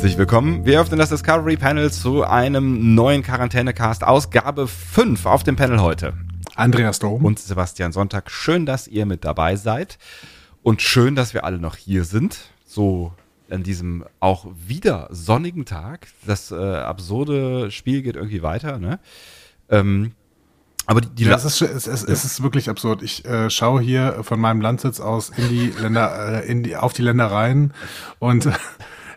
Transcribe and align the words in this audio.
Herzlich 0.00 0.16
willkommen. 0.16 0.64
Wir 0.64 0.80
öffnen 0.80 0.98
das 0.98 1.10
Discovery 1.10 1.58
Panel 1.58 1.92
zu 1.92 2.24
einem 2.24 2.94
neuen 2.94 3.22
Quarantänecast, 3.22 4.02
Ausgabe 4.02 4.66
5 4.66 5.26
auf 5.26 5.42
dem 5.42 5.56
Panel 5.56 5.82
heute. 5.82 6.14
Andreas 6.56 7.00
Dom. 7.00 7.22
Und 7.22 7.38
Sebastian 7.38 7.92
Sonntag. 7.92 8.30
Schön, 8.30 8.64
dass 8.64 8.88
ihr 8.88 9.04
mit 9.04 9.26
dabei 9.26 9.56
seid. 9.56 9.98
Und 10.62 10.80
schön, 10.80 11.16
dass 11.16 11.34
wir 11.34 11.44
alle 11.44 11.58
noch 11.58 11.76
hier 11.76 12.04
sind. 12.04 12.38
So 12.64 13.12
an 13.50 13.62
diesem 13.62 14.06
auch 14.20 14.46
wieder 14.66 15.06
sonnigen 15.10 15.66
Tag. 15.66 16.06
Das 16.24 16.50
äh, 16.50 16.54
absurde 16.54 17.70
Spiel 17.70 18.00
geht 18.00 18.16
irgendwie 18.16 18.40
weiter, 18.40 18.78
ne? 18.78 19.00
Ähm, 19.68 20.12
aber 20.86 21.02
die, 21.02 21.10
die 21.10 21.24
ja, 21.24 21.36
es, 21.36 21.44
ist, 21.44 21.60
es, 21.60 21.86
es, 21.86 22.04
es 22.04 22.24
ist 22.24 22.42
wirklich 22.42 22.70
absurd. 22.70 23.02
Ich 23.02 23.26
äh, 23.26 23.50
schaue 23.50 23.82
hier 23.82 24.20
von 24.22 24.40
meinem 24.40 24.62
Landsitz 24.62 24.98
aus 24.98 25.28
in 25.28 25.50
die 25.50 25.74
Länder, 25.78 26.42
äh, 26.42 26.50
in 26.50 26.62
die, 26.62 26.74
auf 26.74 26.94
die 26.94 27.02
Ländereien 27.02 27.74
und 28.18 28.48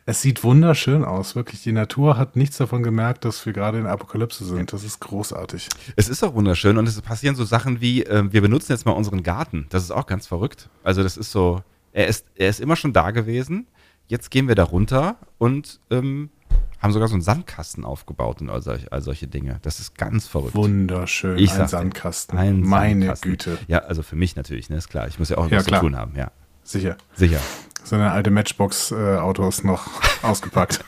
es 0.06 0.22
sieht 0.22 0.44
wunderschön 0.44 1.06
aus, 1.06 1.36
wirklich. 1.36 1.64
Die 1.64 1.72
Natur 1.72 2.18
hat 2.18 2.36
nichts 2.36 2.58
davon 2.58 2.84
gemerkt, 2.84 3.24
dass 3.24 3.46
wir 3.46 3.54
gerade 3.54 3.80
in 3.80 3.86
Apokalypse 3.86 4.44
sind. 4.44 4.74
Das 4.74 4.84
ist 4.84 5.00
großartig. 5.00 5.70
Es 5.96 6.10
ist 6.10 6.24
auch 6.24 6.34
wunderschön 6.34 6.78
und 6.78 6.88
es 6.88 7.02
passieren 7.02 7.36
so 7.36 7.46
Sachen 7.46 7.80
wie, 7.80 8.04
äh, 8.04 8.32
wir 8.32 8.42
benutzen 8.42 8.74
jetzt 8.74 8.86
mal 8.86 8.92
unseren 8.92 9.24
Garten. 9.24 9.68
Das 9.70 9.84
ist 9.84 9.92
auch 9.92 10.06
ganz 10.06 10.28
verrückt. 10.28 10.70
Also 10.84 11.04
das 11.04 11.16
ist 11.16 11.32
so, 11.32 11.62
er 11.94 12.08
ist, 12.08 12.26
er 12.36 12.50
ist 12.50 12.60
immer 12.60 12.76
schon 12.76 12.92
da 12.92 13.12
gewesen. 13.12 13.68
Jetzt 14.08 14.30
gehen 14.30 14.50
wir 14.50 14.56
da 14.56 14.64
runter 14.64 15.16
und 15.38 15.80
ähm, 15.90 16.30
haben 16.80 16.92
sogar 16.92 17.08
so 17.08 17.14
einen 17.14 17.22
Sandkasten 17.22 17.86
aufgebaut 17.86 18.42
und 18.42 18.50
all, 18.50 18.62
solch, 18.62 18.92
all 18.92 19.02
solche 19.02 19.28
Dinge. 19.28 19.60
Das 19.62 19.80
ist 19.80 19.98
ganz 19.98 20.28
verrückt. 20.28 20.54
Wunderschön, 20.56 21.38
ich 21.38 21.54
ein 21.54 21.70
Sandkasten. 21.70 22.38
Ein 22.38 22.60
Meine 22.60 23.06
Sandkasten. 23.06 23.32
Güte. 23.32 23.58
Ja, 23.70 23.80
also 23.80 24.04
für 24.04 24.18
mich 24.18 24.36
natürlich, 24.36 24.70
ne, 24.70 24.76
ist 24.76 24.90
klar. 24.90 25.08
Ich 25.08 25.18
muss 25.18 25.30
ja 25.30 25.38
auch 25.38 25.50
Ja, 25.50 25.60
was 25.60 25.66
zu 25.66 25.72
tun 25.72 25.96
haben, 25.96 26.14
ja. 26.18 26.32
Sicher. 26.64 26.98
Sicher. 27.16 27.40
Seine 27.84 28.12
alte 28.12 28.32
Matchbox-Autos 28.32 29.64
noch 29.64 29.88
ausgepackt. 30.24 30.84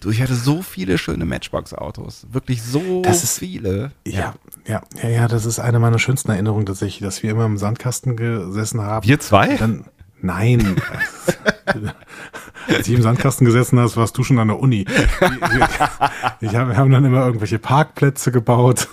Du, 0.00 0.10
ich 0.10 0.22
hatte 0.22 0.34
so 0.34 0.62
viele 0.62 0.98
schöne 0.98 1.24
Matchbox-Autos. 1.24 2.26
Wirklich 2.30 2.62
so 2.62 3.02
Das 3.02 3.24
ist- 3.24 3.38
viele. 3.38 3.90
Ja, 4.06 4.34
ja, 4.66 4.82
ja, 5.02 5.08
ja, 5.08 5.28
das 5.28 5.46
ist 5.46 5.58
eine 5.58 5.78
meiner 5.80 5.98
schönsten 5.98 6.30
Erinnerungen 6.30 6.66
tatsächlich, 6.66 7.00
dass 7.04 7.22
wir 7.22 7.30
immer 7.30 7.46
im 7.46 7.56
Sandkasten 7.56 8.16
gesessen 8.16 8.80
haben. 8.82 9.06
Wir 9.06 9.18
zwei? 9.20 9.56
Dann, 9.56 9.84
nein. 10.20 10.76
Als 12.68 12.88
ich 12.88 12.94
im 12.94 13.02
Sandkasten 13.02 13.44
gesessen 13.44 13.78
hast, 13.78 13.96
warst 13.96 14.16
du 14.16 14.22
schon 14.24 14.38
an 14.38 14.48
der 14.48 14.58
Uni. 14.58 14.84
Ich 16.40 16.54
hab, 16.54 16.68
wir 16.68 16.76
haben 16.76 16.90
dann 16.90 17.04
immer 17.04 17.24
irgendwelche 17.24 17.58
Parkplätze 17.58 18.32
gebaut, 18.32 18.88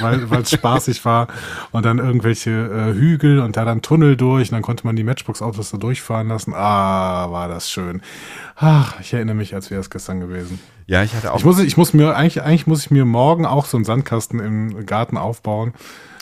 weil 0.00 0.42
es 0.42 0.50
spaßig 0.50 1.04
war. 1.04 1.28
Und 1.70 1.84
dann 1.84 1.98
irgendwelche 1.98 2.50
äh, 2.50 2.94
Hügel 2.94 3.40
und 3.40 3.56
da 3.56 3.64
dann 3.64 3.82
Tunnel 3.82 4.16
durch. 4.16 4.48
Und 4.50 4.56
dann 4.56 4.62
konnte 4.62 4.86
man 4.86 4.96
die 4.96 5.04
Matchbox-Autos 5.04 5.70
da 5.70 5.78
durchfahren 5.78 6.28
lassen. 6.28 6.54
Ah, 6.54 7.30
war 7.30 7.48
das 7.48 7.70
schön. 7.70 8.02
Ach, 8.56 8.98
ich 9.00 9.12
erinnere 9.12 9.36
mich, 9.36 9.54
als 9.54 9.70
wäre 9.70 9.80
es 9.80 9.90
gestern 9.90 10.20
gewesen. 10.20 10.58
Ja, 10.86 11.02
ich 11.02 11.14
hatte 11.14 11.32
auch. 11.32 11.38
Ich 11.38 11.44
muss, 11.44 11.58
ich 11.60 11.76
muss 11.76 11.94
mir, 11.94 12.16
eigentlich, 12.16 12.42
eigentlich 12.42 12.66
muss 12.66 12.84
ich 12.84 12.90
mir 12.90 13.04
morgen 13.04 13.46
auch 13.46 13.66
so 13.66 13.76
einen 13.76 13.84
Sandkasten 13.84 14.40
im 14.40 14.86
Garten 14.86 15.16
aufbauen. 15.16 15.72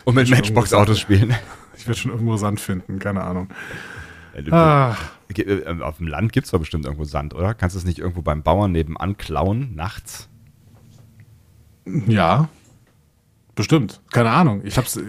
und 0.04 0.14
mit 0.14 0.30
Matchbox-Autos 0.30 0.98
spielen. 0.98 1.34
Ich 1.76 1.86
werde 1.86 2.00
schon 2.00 2.10
irgendwo 2.10 2.36
Sand 2.36 2.60
finden, 2.60 2.98
keine 2.98 3.22
Ahnung. 3.22 3.48
Ah. 4.50 4.96
Auf 5.80 5.98
dem 5.98 6.06
Land 6.06 6.32
gibt 6.32 6.46
es 6.46 6.50
doch 6.50 6.58
bestimmt 6.58 6.84
irgendwo 6.84 7.04
Sand, 7.04 7.34
oder? 7.34 7.54
Kannst 7.54 7.76
du 7.76 7.78
es 7.78 7.84
nicht 7.84 7.98
irgendwo 7.98 8.22
beim 8.22 8.42
Bauern 8.42 8.72
nebenan 8.72 9.16
klauen, 9.16 9.74
nachts? 9.74 10.28
ja. 12.06 12.48
Bestimmt. 13.58 14.00
Keine 14.12 14.30
Ahnung. 14.30 14.60
Ich 14.62 14.78
hab's, 14.78 15.00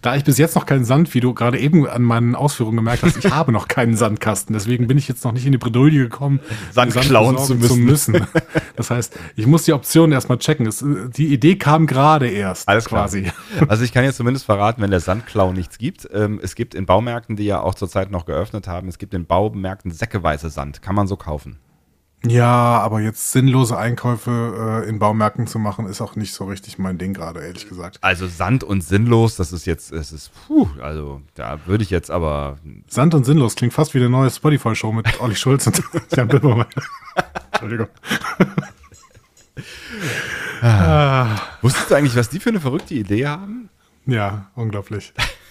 da 0.00 0.16
ich 0.16 0.24
bis 0.24 0.38
jetzt 0.38 0.54
noch 0.54 0.64
keinen 0.64 0.86
Sand, 0.86 1.12
wie 1.12 1.20
du 1.20 1.34
gerade 1.34 1.58
eben 1.58 1.86
an 1.86 2.00
meinen 2.00 2.34
Ausführungen 2.34 2.78
gemerkt 2.78 3.02
hast, 3.02 3.22
ich 3.22 3.30
habe 3.30 3.52
noch 3.52 3.68
keinen 3.68 3.98
Sandkasten. 3.98 4.54
Deswegen 4.54 4.86
bin 4.86 4.96
ich 4.96 5.08
jetzt 5.08 5.22
noch 5.26 5.32
nicht 5.32 5.44
in 5.44 5.52
die 5.52 5.58
Bredouille 5.58 6.04
gekommen, 6.04 6.40
Sand 6.70 6.94
klauen 6.94 7.36
zu 7.36 7.58
besorgen 7.58 7.84
müssen. 7.84 8.26
Das 8.74 8.90
heißt, 8.90 9.18
ich 9.36 9.46
muss 9.46 9.64
die 9.64 9.74
Optionen 9.74 10.12
erstmal 10.12 10.38
checken. 10.38 10.66
Es, 10.66 10.82
die 10.82 11.26
Idee 11.26 11.56
kam 11.56 11.86
gerade 11.86 12.28
erst. 12.28 12.66
Alles 12.66 12.86
klar. 12.86 13.02
quasi. 13.02 13.30
Also 13.68 13.84
ich 13.84 13.92
kann 13.92 14.04
jetzt 14.04 14.16
zumindest 14.16 14.46
verraten, 14.46 14.80
wenn 14.80 14.90
der 14.90 15.00
Sandklau 15.00 15.52
nichts 15.52 15.76
gibt. 15.76 16.08
Ähm, 16.12 16.40
es 16.42 16.54
gibt 16.54 16.74
in 16.74 16.86
Baumärkten, 16.86 17.36
die 17.36 17.44
ja 17.44 17.60
auch 17.60 17.74
zurzeit 17.74 18.10
noch 18.10 18.24
geöffnet 18.24 18.66
haben, 18.66 18.88
es 18.88 18.96
gibt 18.96 19.12
in 19.12 19.26
Baumärkten 19.26 19.90
säckeweise 19.90 20.48
Sand. 20.48 20.80
Kann 20.80 20.94
man 20.94 21.06
so 21.06 21.16
kaufen. 21.16 21.58
Ja, 22.26 22.78
aber 22.78 23.00
jetzt 23.00 23.32
sinnlose 23.32 23.76
Einkäufe 23.76 24.84
äh, 24.84 24.88
in 24.88 24.98
Baumärkten 25.00 25.46
zu 25.48 25.58
machen, 25.58 25.86
ist 25.86 26.00
auch 26.00 26.14
nicht 26.14 26.32
so 26.32 26.44
richtig 26.44 26.78
mein 26.78 26.96
Ding 26.96 27.14
gerade, 27.14 27.40
ehrlich 27.40 27.68
gesagt. 27.68 27.98
Also 28.00 28.28
Sand 28.28 28.62
und 28.62 28.82
sinnlos, 28.82 29.34
das 29.36 29.52
ist 29.52 29.66
jetzt, 29.66 29.90
es 29.90 30.12
ist, 30.12 30.30
puh, 30.46 30.68
also 30.80 31.20
da 31.34 31.58
würde 31.66 31.82
ich 31.82 31.90
jetzt 31.90 32.10
aber, 32.10 32.58
Sand 32.86 33.14
und 33.14 33.24
sinnlos 33.24 33.56
klingt 33.56 33.72
fast 33.72 33.94
wie 33.94 33.98
eine 33.98 34.08
neue 34.08 34.30
Spotify-Show 34.30 34.92
mit 34.92 35.20
Olli 35.20 35.34
Schulz 35.34 35.66
und 35.66 35.82
Jan 36.16 36.28
Böhmermann. 36.28 36.66
Entschuldigung. 37.50 37.88
wusstest 41.60 41.90
du 41.90 41.94
eigentlich, 41.96 42.14
was 42.14 42.28
die 42.28 42.38
für 42.38 42.50
eine 42.50 42.60
verrückte 42.60 42.94
Idee 42.94 43.26
haben? 43.26 43.68
Ja, 44.06 44.50
unglaublich. 44.54 45.12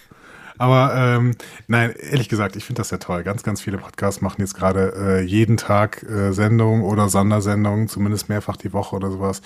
Aber 0.58 0.94
ähm, 0.94 1.34
nein, 1.66 1.92
ehrlich 1.98 2.28
gesagt, 2.28 2.56
ich 2.56 2.64
finde 2.64 2.80
das 2.80 2.90
ja 2.90 2.98
toll. 2.98 3.22
Ganz, 3.22 3.42
ganz 3.42 3.60
viele 3.60 3.78
Podcasts 3.78 4.20
machen 4.20 4.40
jetzt 4.40 4.54
gerade 4.54 4.92
äh, 4.96 5.20
jeden 5.22 5.56
Tag 5.56 6.02
äh, 6.02 6.32
Sendungen 6.32 6.82
oder 6.82 7.08
Sondersendungen, 7.08 7.88
zumindest 7.88 8.28
mehrfach 8.28 8.56
die 8.56 8.72
Woche 8.72 8.96
oder 8.96 9.10
sowas. 9.10 9.42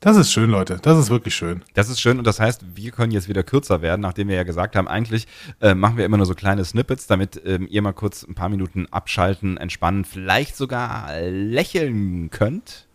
Das 0.00 0.16
ist 0.16 0.30
schön, 0.30 0.50
Leute. 0.50 0.78
Das 0.82 0.98
ist 0.98 1.08
wirklich 1.08 1.34
schön. 1.34 1.62
Das 1.74 1.88
ist 1.88 2.00
schön 2.00 2.18
und 2.18 2.26
das 2.26 2.38
heißt, 2.38 2.76
wir 2.76 2.90
können 2.90 3.12
jetzt 3.12 3.28
wieder 3.28 3.42
kürzer 3.42 3.80
werden, 3.80 4.02
nachdem 4.02 4.28
wir 4.28 4.36
ja 4.36 4.42
gesagt 4.42 4.76
haben, 4.76 4.88
eigentlich 4.88 5.26
äh, 5.60 5.74
machen 5.74 5.96
wir 5.96 6.04
immer 6.04 6.18
nur 6.18 6.26
so 6.26 6.34
kleine 6.34 6.64
Snippets, 6.64 7.06
damit 7.06 7.40
ähm, 7.46 7.66
ihr 7.70 7.80
mal 7.80 7.92
kurz 7.92 8.22
ein 8.22 8.34
paar 8.34 8.50
Minuten 8.50 8.86
abschalten, 8.90 9.56
entspannen, 9.56 10.04
vielleicht 10.04 10.56
sogar 10.56 11.08
lächeln 11.22 12.30
könnt. 12.30 12.85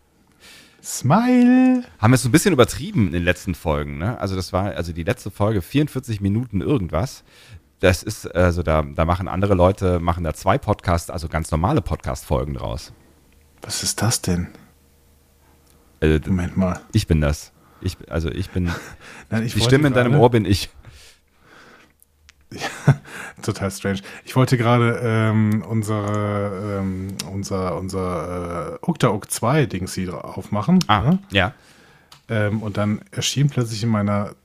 Smile. 0.83 1.83
Haben 1.99 2.11
wir 2.11 2.15
es 2.15 2.23
so 2.23 2.29
ein 2.29 2.31
bisschen 2.31 2.53
übertrieben 2.53 3.07
in 3.07 3.13
den 3.13 3.23
letzten 3.23 3.55
Folgen, 3.55 3.97
ne? 3.97 4.19
Also 4.19 4.35
das 4.35 4.51
war, 4.51 4.75
also 4.75 4.93
die 4.93 5.03
letzte 5.03 5.29
Folge, 5.31 5.61
44 5.61 6.21
Minuten 6.21 6.61
irgendwas. 6.61 7.23
Das 7.79 8.03
ist, 8.03 8.27
also 8.35 8.63
da, 8.63 8.83
da 8.83 9.05
machen 9.05 9.27
andere 9.27 9.55
Leute, 9.55 9.99
machen 9.99 10.23
da 10.23 10.33
zwei 10.33 10.57
Podcasts, 10.57 11.09
also 11.09 11.27
ganz 11.27 11.51
normale 11.51 11.81
Podcast-Folgen 11.81 12.53
draus. 12.53 12.93
Was 13.61 13.83
ist 13.83 14.01
das 14.01 14.21
denn? 14.21 14.49
Also, 15.99 16.19
Moment 16.29 16.57
mal. 16.57 16.79
ich 16.93 17.07
bin 17.07 17.21
das. 17.21 17.51
Ich, 17.81 17.97
also 18.09 18.29
ich 18.29 18.49
bin, 18.49 18.71
Nein, 19.29 19.45
ich 19.45 19.53
die 19.53 19.61
Stimme 19.61 19.87
in 19.87 19.93
deinem 19.93 20.15
Ohr 20.15 20.29
bin 20.29 20.45
ich. 20.45 20.69
Total 23.41 23.72
strange. 23.72 24.02
Ich 24.25 24.35
wollte 24.35 24.57
gerade 24.57 25.00
ähm, 25.03 25.63
unsere, 25.68 26.79
ähm, 26.79 27.07
unser, 27.31 27.78
unser 27.78 28.74
äh, 28.74 28.85
Ukta-Uk 28.85 29.29
2 29.29 29.66
Dings 29.66 29.94
hier 29.94 30.24
aufmachen. 30.24 30.79
Ah, 30.88 31.02
ne? 31.02 31.19
ja. 31.31 31.53
Ähm, 32.29 32.62
und 32.62 32.78
dann 32.78 33.02
erschien 33.12 33.50
plötzlich 33.50 33.84
in 33.84 33.90
meiner 33.90 34.35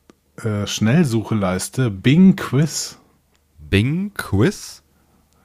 äh, 0.43 0.67
Schnellsucheleiste 0.67 1.91
Bing 1.91 2.37
Quiz. 2.37 2.99
Bing 3.59 4.12
Quiz? 4.15 4.83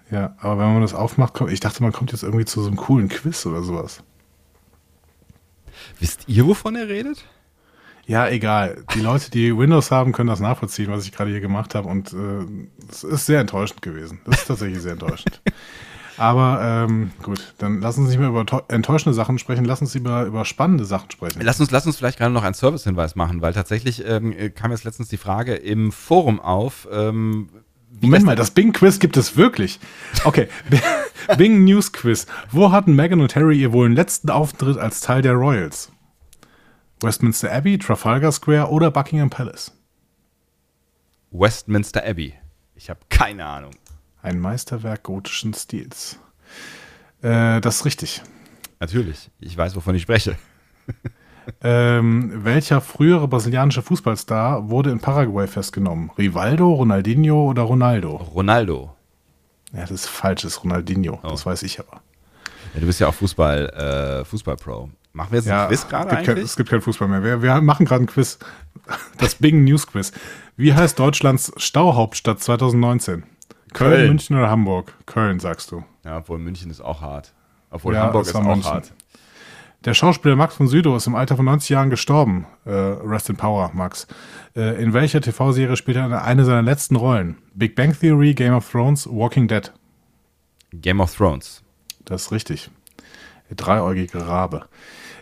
Ja, 0.10 0.36
aber 0.40 0.60
wenn 0.60 0.74
man 0.74 0.82
das 0.82 0.94
aufmacht, 0.94 1.34
kommt, 1.34 1.52
ich 1.52 1.62
dachte, 1.62 1.82
man 1.84 1.94
kommt 1.94 2.12
jetzt 2.12 2.24
irgendwie 2.24 2.46
zu 2.46 2.62
so 2.62 2.68
einem 2.68 2.78
coolen 2.78 3.08
Quiz 3.08 3.46
oder 3.46 3.64
sowas. 3.64 4.04
Wisst 6.00 6.28
ihr, 6.28 6.46
wovon 6.46 6.76
er 6.76 6.90
redet? 6.90 7.24
Ja, 8.06 8.28
egal. 8.28 8.84
Die 8.96 9.00
Leute, 9.00 9.32
die 9.32 9.58
Windows 9.58 9.92
haben, 9.92 10.12
können 10.12 10.30
das 10.30 10.40
nachvollziehen, 10.40 10.92
was 10.92 11.06
ich 11.06 11.12
gerade 11.12 11.32
hier 11.32 11.42
gemacht 11.42 11.76
habe. 11.76 11.88
Und 11.88 12.14
äh, 12.14 12.46
es 12.90 13.04
ist 13.04 13.26
sehr 13.26 13.40
enttäuschend 13.40 13.82
gewesen. 13.82 14.20
Das 14.26 14.42
ist 14.42 14.48
tatsächlich 14.48 14.82
sehr 14.82 14.94
enttäuschend. 14.94 15.42
Aber 16.18 16.60
ähm, 16.62 17.12
gut, 17.24 17.54
dann 17.58 17.82
lassen 17.82 18.06
Sie 18.06 18.12
nicht 18.12 18.20
mehr 18.20 18.30
über 18.30 18.46
enttäuschende 18.68 19.14
Sachen 19.16 19.40
sprechen, 19.40 19.66
lassen 19.66 19.88
Sie 19.88 19.98
über, 19.98 20.26
über 20.26 20.46
spannende 20.46 20.86
Sachen 20.86 21.10
sprechen. 21.10 21.42
Lass 21.42 21.60
uns, 21.60 21.72
lass 21.72 21.88
uns 21.88 21.98
vielleicht 21.98 22.20
gerade 22.20 22.34
noch 22.34 22.44
einen 22.44 22.54
Servicehinweis 22.54 23.16
machen, 23.16 23.42
weil 23.42 23.54
tatsächlich 23.54 24.06
ähm, 24.06 24.36
kam 24.54 24.72
jetzt 24.72 24.84
letztens 24.84 25.08
die 25.08 25.18
Frage 25.18 25.56
im 25.56 25.92
Forum 25.92 26.40
auf, 26.40 26.88
ähm, 26.92 27.50
Moment 28.00 28.22
das 28.22 28.26
mal, 28.26 28.36
das 28.36 28.52
Bing-Quiz 28.52 29.00
gibt 29.00 29.18
es 29.18 29.36
wirklich. 29.36 29.80
Okay, 30.24 30.48
Bing 31.38 31.64
News 31.64 31.92
Quiz. 31.92 32.26
Wo 32.52 32.72
hatten 32.72 32.96
Meghan 32.96 33.22
und 33.22 33.36
Harry 33.36 33.60
ihr 33.60 33.74
wohl 33.74 33.88
den 33.88 33.96
letzten 33.96 34.30
Auftritt 34.30 34.78
als 34.78 35.02
Teil 35.02 35.22
der 35.22 35.34
Royals? 35.34 35.91
Westminster 37.02 37.52
Abbey, 37.52 37.80
Trafalgar 37.80 38.32
Square 38.32 38.70
oder 38.70 38.92
Buckingham 38.92 39.30
Palace? 39.30 39.72
Westminster 41.32 42.06
Abbey. 42.06 42.36
Ich 42.76 42.90
habe 42.90 43.00
keine 43.10 43.46
Ahnung. 43.46 43.72
Ein 44.22 44.40
Meisterwerk 44.40 45.04
gotischen 45.04 45.54
Stils. 45.54 46.20
Äh, 47.22 47.60
das 47.62 47.78
ist 47.78 47.86
richtig. 47.86 48.22
Natürlich. 48.80 49.32
Ich 49.40 49.58
weiß, 49.58 49.76
wovon 49.76 49.96
ich 49.96 50.04
spreche. 50.04 50.38
Ähm, 51.64 52.46
welcher 52.46 52.82
frühere 52.82 53.28
brasilianische 53.28 53.82
Fußballstar 53.82 54.70
wurde 54.70 54.92
in 54.92 55.00
Paraguay 55.00 55.48
festgenommen? 55.48 56.12
Rivaldo, 56.18 56.72
Ronaldinho 56.72 57.50
oder 57.50 57.64
Ronaldo? 57.64 58.16
Ronaldo. 58.16 58.96
Ja, 59.74 59.82
das 59.82 59.92
ist 59.92 60.08
falsch, 60.08 60.44
das 60.44 60.54
ist 60.54 60.64
Ronaldinho. 60.64 61.20
Oh. 61.24 61.30
Das 61.30 61.46
weiß 61.46 61.64
ich 61.64 61.80
aber. 61.80 62.02
Ja, 62.74 62.80
du 62.80 62.86
bist 62.86 63.00
ja 63.00 63.08
auch 63.08 63.14
Fußball, 63.14 64.22
äh, 64.22 64.26
Fußball-Pro. 64.26 64.92
Machen 65.14 65.32
wir 65.32 65.40
jetzt 65.40 65.48
Ja, 65.48 65.64
ein 65.64 65.68
Quiz 65.70 65.88
gerade 65.88 66.10
gibt 66.10 66.24
kein, 66.26 66.30
eigentlich? 66.36 66.46
es 66.46 66.56
gibt 66.56 66.70
keinen 66.70 66.82
Fußball 66.82 67.08
mehr. 67.08 67.24
Wir, 67.24 67.42
wir 67.42 67.62
machen 67.62 67.86
gerade 67.86 68.04
ein 68.04 68.08
Quiz. 68.08 68.40
Das 69.18 69.36
Bing 69.36 69.64
News 69.64 69.88
Quiz. 69.88 70.12
Wie 70.58 70.74
heißt 70.74 70.98
Deutschlands 71.00 71.52
Stauhauptstadt 71.58 72.40
2019? 72.42 73.24
Köln, 73.74 73.92
Köln. 73.92 74.08
München 74.08 74.38
oder 74.38 74.50
Hamburg? 74.50 74.94
Köln, 75.06 75.40
sagst 75.40 75.72
du. 75.72 75.84
Ja, 76.04 76.18
obwohl 76.18 76.40
München 76.40 76.70
ist 76.72 76.82
auch 76.82 77.02
hart. 77.02 77.34
Obwohl 77.70 77.94
Ja, 77.94 78.04
Hamburg 78.04 78.26
ist 78.26 78.36
auch 78.36 78.44
München. 78.44 78.72
hart. 78.72 78.94
Der 79.86 79.94
Schauspieler 79.96 80.36
Max 80.36 80.56
von 80.56 80.68
Südow 80.68 80.96
ist 80.96 81.08
im 81.08 81.16
Alter 81.16 81.36
von 81.36 81.46
90 81.46 81.70
Jahren 81.70 81.90
gestorben. 81.90 82.46
Äh, 82.66 82.72
rest 82.72 83.30
in 83.30 83.36
Power, 83.38 83.72
Max. 83.74 84.08
Äh, 84.56 84.82
in 84.82 84.94
welcher 84.94 85.22
TV-Serie 85.22 85.76
spielt 85.76 85.98
er 85.98 86.24
eine 86.24 86.46
seiner 86.46 86.62
letzten 86.62 86.96
Rollen? 86.96 87.38
Big 87.56 87.76
Bang 87.76 87.98
Theory, 87.98 88.34
Game 88.36 88.54
of 88.54 88.70
Thrones, 88.70 89.08
Walking 89.10 89.48
Dead. 89.48 89.72
Game 90.74 91.00
of 91.00 91.16
Thrones. 91.16 91.64
Das 92.06 92.24
ist 92.24 92.32
richtig. 92.32 92.70
Der 93.50 93.56
dreieugige 93.56 94.28
Rabe. 94.28 94.66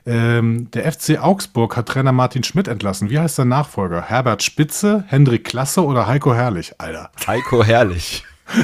Ähm, 0.06 0.72
der 0.72 0.92
FC 0.92 1.20
Augsburg 1.22 1.76
hat 1.76 1.88
Trainer 1.88 2.12
Martin 2.12 2.44
Schmidt 2.44 2.68
entlassen. 2.68 3.10
Wie 3.10 3.20
heißt 3.20 3.36
sein 3.36 3.50
Nachfolger? 3.50 4.02
Herbert 4.04 4.44
Spitze, 4.44 5.04
Hendrik 5.08 5.44
Klasse 5.46 5.84
oder 5.84 6.08
Heiko 6.08 6.34
Herrlich? 6.34 6.80
Alter. 6.80 7.12
Heiko 7.28 7.64
Herrlich. 7.64 8.26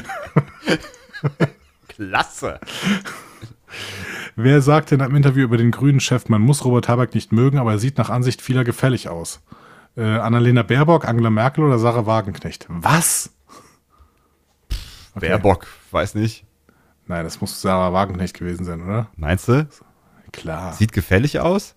Klasse. 1.87 2.59
Wer 4.35 4.61
sagte 4.61 4.95
in 4.95 5.01
einem 5.01 5.15
Interview 5.15 5.43
über 5.43 5.57
den 5.57 5.71
grünen 5.71 5.99
Chef, 5.99 6.27
man 6.29 6.41
muss 6.41 6.65
Robert 6.65 6.89
Habeck 6.89 7.13
nicht 7.13 7.31
mögen, 7.31 7.57
aber 7.57 7.73
er 7.73 7.79
sieht 7.79 7.97
nach 7.97 8.09
Ansicht 8.09 8.41
vieler 8.41 8.63
gefällig 8.63 9.07
aus? 9.07 9.41
Äh, 9.95 10.03
Annalena 10.03 10.63
Baerbock, 10.63 11.07
Angela 11.07 11.29
Merkel 11.29 11.63
oder 11.63 11.79
Sarah 11.79 12.05
Wagenknecht? 12.05 12.65
Was? 12.67 13.31
Okay. 15.15 15.27
Baerbock, 15.27 15.67
weiß 15.91 16.15
nicht. 16.15 16.45
Nein, 17.07 17.23
das 17.23 17.39
muss 17.39 17.61
Sarah 17.61 17.93
Wagenknecht 17.93 18.37
gewesen 18.37 18.65
sein, 18.65 18.81
oder? 18.81 19.07
Meinst 19.15 19.47
du? 19.47 19.67
Klar. 20.35 20.73
Sieht 20.73 20.91
gefällig 20.91 21.39
aus? 21.39 21.75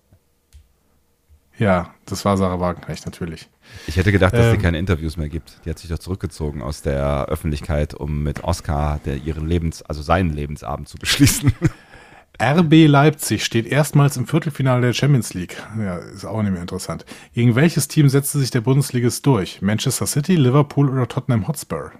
Ja, 1.57 1.93
das 2.05 2.23
war 2.23 2.37
Sarah 2.37 2.59
Wagenknecht 2.61 3.05
natürlich. 3.05 3.49
Ich 3.87 3.97
hätte 3.97 4.11
gedacht, 4.13 4.33
dass 4.33 4.45
sie 4.51 4.55
Ähm. 4.55 4.61
keine 4.61 4.77
Interviews 4.79 5.17
mehr 5.17 5.27
gibt. 5.27 5.59
Die 5.65 5.69
hat 5.69 5.77
sich 5.77 5.89
doch 5.89 5.99
zurückgezogen 5.99 6.61
aus 6.61 6.81
der 6.81 7.25
Öffentlichkeit, 7.25 7.93
um 7.93 8.23
mit 8.23 8.43
Oscar 8.45 8.99
der 9.05 9.17
ihren 9.17 9.47
Lebens, 9.47 9.81
also 9.81 10.01
seinen 10.01 10.31
Lebensabend 10.33 10.87
zu 10.87 10.97
beschließen. 10.97 11.51
RB 12.41 12.87
Leipzig 12.87 13.43
steht 13.43 13.65
erstmals 13.67 14.15
im 14.15 14.25
Viertelfinale 14.25 14.81
der 14.81 14.93
Champions 14.93 15.33
League. 15.33 15.57
Ja, 15.77 15.97
ist 15.97 16.23
auch 16.23 16.41
nicht 16.41 16.53
mehr 16.53 16.61
interessant. 16.61 17.05
Gegen 17.33 17.55
welches 17.55 17.89
Team 17.89 18.07
setzte 18.07 18.39
sich 18.39 18.49
der 18.51 18.61
Bundesligist 18.61 19.25
durch? 19.25 19.61
Manchester 19.61 20.07
City, 20.07 20.37
Liverpool 20.37 20.89
oder 20.89 21.05
Tottenham 21.09 21.49
Hotspur? 21.49 21.91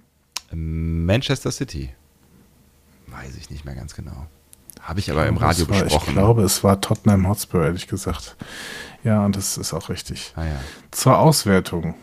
Manchester 0.53 1.51
City. 1.51 1.89
Weiß 3.07 3.35
ich 3.35 3.50
nicht 3.50 3.65
mehr 3.65 3.75
ganz 3.75 3.94
genau. 3.94 4.27
Habe 4.89 5.00
ich 5.00 5.12
aber 5.12 5.27
im 5.27 5.36
Es 5.36 5.41
Radio 5.44 5.69
war, 5.69 5.83
besprochen. 5.83 6.03
Ich 6.07 6.13
glaube, 6.13 6.41
es 6.41 6.63
war 6.63 6.81
Tottenham 6.81 7.27
Hotspur, 7.30 7.63
ehrlich 7.63 7.88
gesagt. 7.88 8.36
Ja, 9.03 9.24
und 9.24 9.36
das 9.36 9.56
ist 9.56 9.71
auch 9.71 9.88
richtig. 9.89 10.33
ah, 10.36 10.45
ja. 10.45 10.59
Zur 10.89 11.19
Auswertung. 11.19 11.94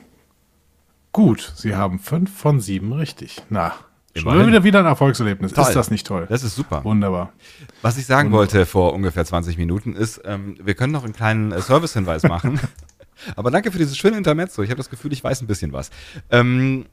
Gut, 1.10 1.52
Sie 1.56 1.74
haben 1.74 1.98
fünf 1.98 2.32
von 2.32 2.60
sieben 2.60 2.92
richtig. 2.92 3.42
Na, 3.48 3.74
schon 4.14 4.30
Immerhin. 4.32 4.46
wieder, 4.46 4.62
wieder 4.62 4.78
ein 4.78 4.86
Erfolgserlebnis. 4.86 5.52
Toll. 5.52 5.64
Ist 5.64 5.74
das 5.74 5.90
nicht 5.90 6.06
toll? 6.06 6.26
Das 6.28 6.44
ist 6.44 6.54
super. 6.54 6.84
Wunderbar. 6.84 7.32
Was 7.82 7.98
ich 7.98 8.06
sagen 8.06 8.30
wollte 8.30 8.66
vor 8.66 8.92
ungefähr 8.92 9.24
20 9.24 9.58
Minuten 9.58 9.96
ist, 9.96 10.20
ähm, 10.24 10.56
wir 10.62 10.74
können 10.74 10.92
noch 10.92 11.02
einen 11.02 11.12
kleinen 11.12 11.50
äh, 11.50 11.60
Servicehinweis 11.60 12.22
machen. 12.28 12.60
Aber 13.34 13.50
danke 13.50 13.72
für 13.72 13.78
dieses 13.78 13.96
schöne 13.96 14.16
Intermezzo. 14.16 14.62
Ich 14.62 14.70
habe 14.70 14.78
das 14.78 14.90
Gefühl, 14.90 15.12
ich 15.12 15.24
weiß 15.24 15.40
ein 15.42 15.48
bisschen 15.48 15.72
was. 15.72 15.90
Ähm, 16.30 16.86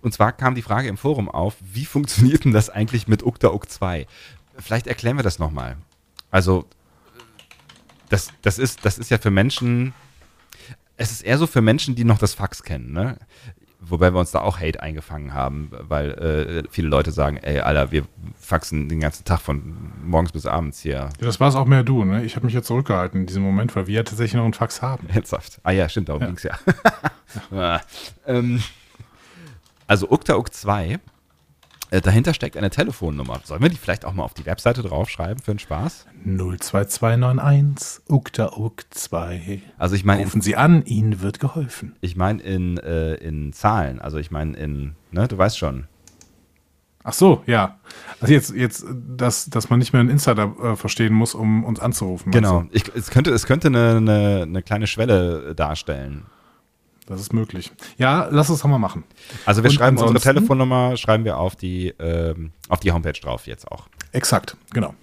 und 0.00 0.12
zwar 0.12 0.30
kam 0.30 0.54
die 0.54 0.62
Frage 0.62 0.86
im 0.88 0.96
Forum 0.96 1.28
auf, 1.28 1.56
wie 1.60 1.86
funktioniert 1.86 2.44
denn 2.44 2.52
das 2.52 2.70
eigentlich 2.70 3.08
mit 3.08 3.24
Ukta 3.24 3.48
Uk 3.48 3.68
2? 3.68 4.06
Vielleicht 4.58 4.86
erklären 4.86 5.16
wir 5.16 5.22
das 5.22 5.38
nochmal. 5.38 5.76
Also, 6.30 6.66
das, 8.08 8.30
das, 8.42 8.58
ist, 8.58 8.84
das 8.84 8.98
ist 8.98 9.10
ja 9.10 9.18
für 9.18 9.30
Menschen, 9.30 9.92
es 10.96 11.10
ist 11.10 11.22
eher 11.22 11.38
so 11.38 11.46
für 11.46 11.60
Menschen, 11.62 11.94
die 11.94 12.04
noch 12.04 12.18
das 12.18 12.34
Fax 12.34 12.62
kennen, 12.62 12.92
ne? 12.92 13.18
Wobei 13.78 14.12
wir 14.12 14.18
uns 14.18 14.30
da 14.30 14.40
auch 14.40 14.58
Hate 14.58 14.82
eingefangen 14.82 15.34
haben, 15.34 15.70
weil 15.70 16.10
äh, 16.12 16.62
viele 16.70 16.88
Leute 16.88 17.12
sagen, 17.12 17.36
ey, 17.36 17.60
Alter, 17.60 17.92
wir 17.92 18.04
faxen 18.40 18.88
den 18.88 19.00
ganzen 19.00 19.24
Tag 19.24 19.40
von 19.40 19.92
morgens 20.02 20.32
bis 20.32 20.46
abends 20.46 20.80
hier. 20.80 20.94
Ja, 20.94 21.08
das 21.20 21.38
war 21.40 21.48
es 21.50 21.54
auch 21.54 21.66
mehr 21.66 21.84
du, 21.84 22.04
ne? 22.04 22.24
Ich 22.24 22.34
habe 22.36 22.46
mich 22.46 22.54
jetzt 22.54 22.66
zurückgehalten 22.66 23.20
in 23.20 23.26
diesem 23.26 23.42
Moment, 23.42 23.76
weil 23.76 23.86
wir 23.86 23.94
ja 23.96 24.02
tatsächlich 24.02 24.34
noch 24.34 24.44
einen 24.44 24.54
Fax 24.54 24.80
haben. 24.82 25.06
Herzhaft. 25.10 25.60
Ah 25.62 25.70
ja, 25.72 25.88
stimmt, 25.88 26.08
darum 26.08 26.22
Ja. 26.22 26.26
ging's 26.28 26.42
ja. 26.42 26.58
ja. 27.52 27.80
ähm, 28.26 28.62
also 29.86 30.10
Ukta 30.10 30.36
Uk 30.36 30.52
2, 30.52 30.98
äh, 31.90 32.00
dahinter 32.00 32.34
steckt 32.34 32.56
eine 32.56 32.70
Telefonnummer. 32.70 33.40
Sollen 33.44 33.62
wir 33.62 33.68
die 33.68 33.76
vielleicht 33.76 34.04
auch 34.04 34.12
mal 34.12 34.24
auf 34.24 34.34
die 34.34 34.46
Webseite 34.46 34.82
draufschreiben 34.82 35.42
für 35.42 35.52
den 35.52 35.58
Spaß? 35.58 36.06
02291 36.24 38.02
Ukta 38.08 38.52
Uk 38.56 38.82
2. 38.90 39.62
Also 39.78 39.94
ich 39.94 40.04
meine, 40.04 40.24
Rufen 40.24 40.40
Sie 40.40 40.56
an, 40.56 40.84
Ihnen 40.84 41.20
wird 41.20 41.40
geholfen. 41.40 41.96
ich 42.00 42.16
meine 42.16 42.42
in, 42.42 42.78
äh, 42.78 43.14
in 43.14 43.52
Zahlen, 43.52 44.00
also 44.00 44.18
ich 44.18 44.30
meine 44.30 44.56
in, 44.56 44.94
ne, 45.12 45.28
du 45.28 45.38
weißt 45.38 45.58
schon. 45.58 45.86
Ach 47.08 47.12
so, 47.12 47.44
ja. 47.46 47.78
Also 48.20 48.34
jetzt, 48.34 48.52
jetzt, 48.52 48.84
dass, 49.16 49.46
dass 49.46 49.70
man 49.70 49.78
nicht 49.78 49.92
mehr 49.92 50.00
einen 50.00 50.10
Insider 50.10 50.52
äh, 50.60 50.74
verstehen 50.74 51.14
muss, 51.14 51.36
um 51.36 51.62
uns 51.62 51.78
anzurufen. 51.78 52.32
Genau. 52.32 52.64
Ich, 52.72 52.82
es 52.96 53.10
könnte, 53.10 53.30
es 53.30 53.46
könnte 53.46 53.68
eine, 53.68 53.98
eine, 53.98 54.42
eine 54.42 54.62
kleine 54.62 54.88
Schwelle 54.88 55.50
äh, 55.50 55.54
darstellen. 55.54 56.24
Das 57.06 57.20
ist 57.20 57.32
möglich. 57.32 57.70
Ja, 57.98 58.28
lass 58.30 58.48
es 58.48 58.60
doch 58.60 58.68
mal 58.68 58.78
machen. 58.78 59.04
Also 59.44 59.62
wir 59.62 59.70
Und 59.70 59.76
schreiben 59.76 59.96
unsere 59.96 60.18
Telefonnummer, 60.20 60.96
schreiben 60.96 61.24
wir 61.24 61.38
auf 61.38 61.54
die, 61.54 61.94
ähm, 62.00 62.50
auf 62.68 62.80
die 62.80 62.90
Homepage 62.92 63.12
drauf 63.12 63.46
jetzt 63.46 63.70
auch. 63.70 63.88
Exakt, 64.12 64.56
genau. 64.72 64.94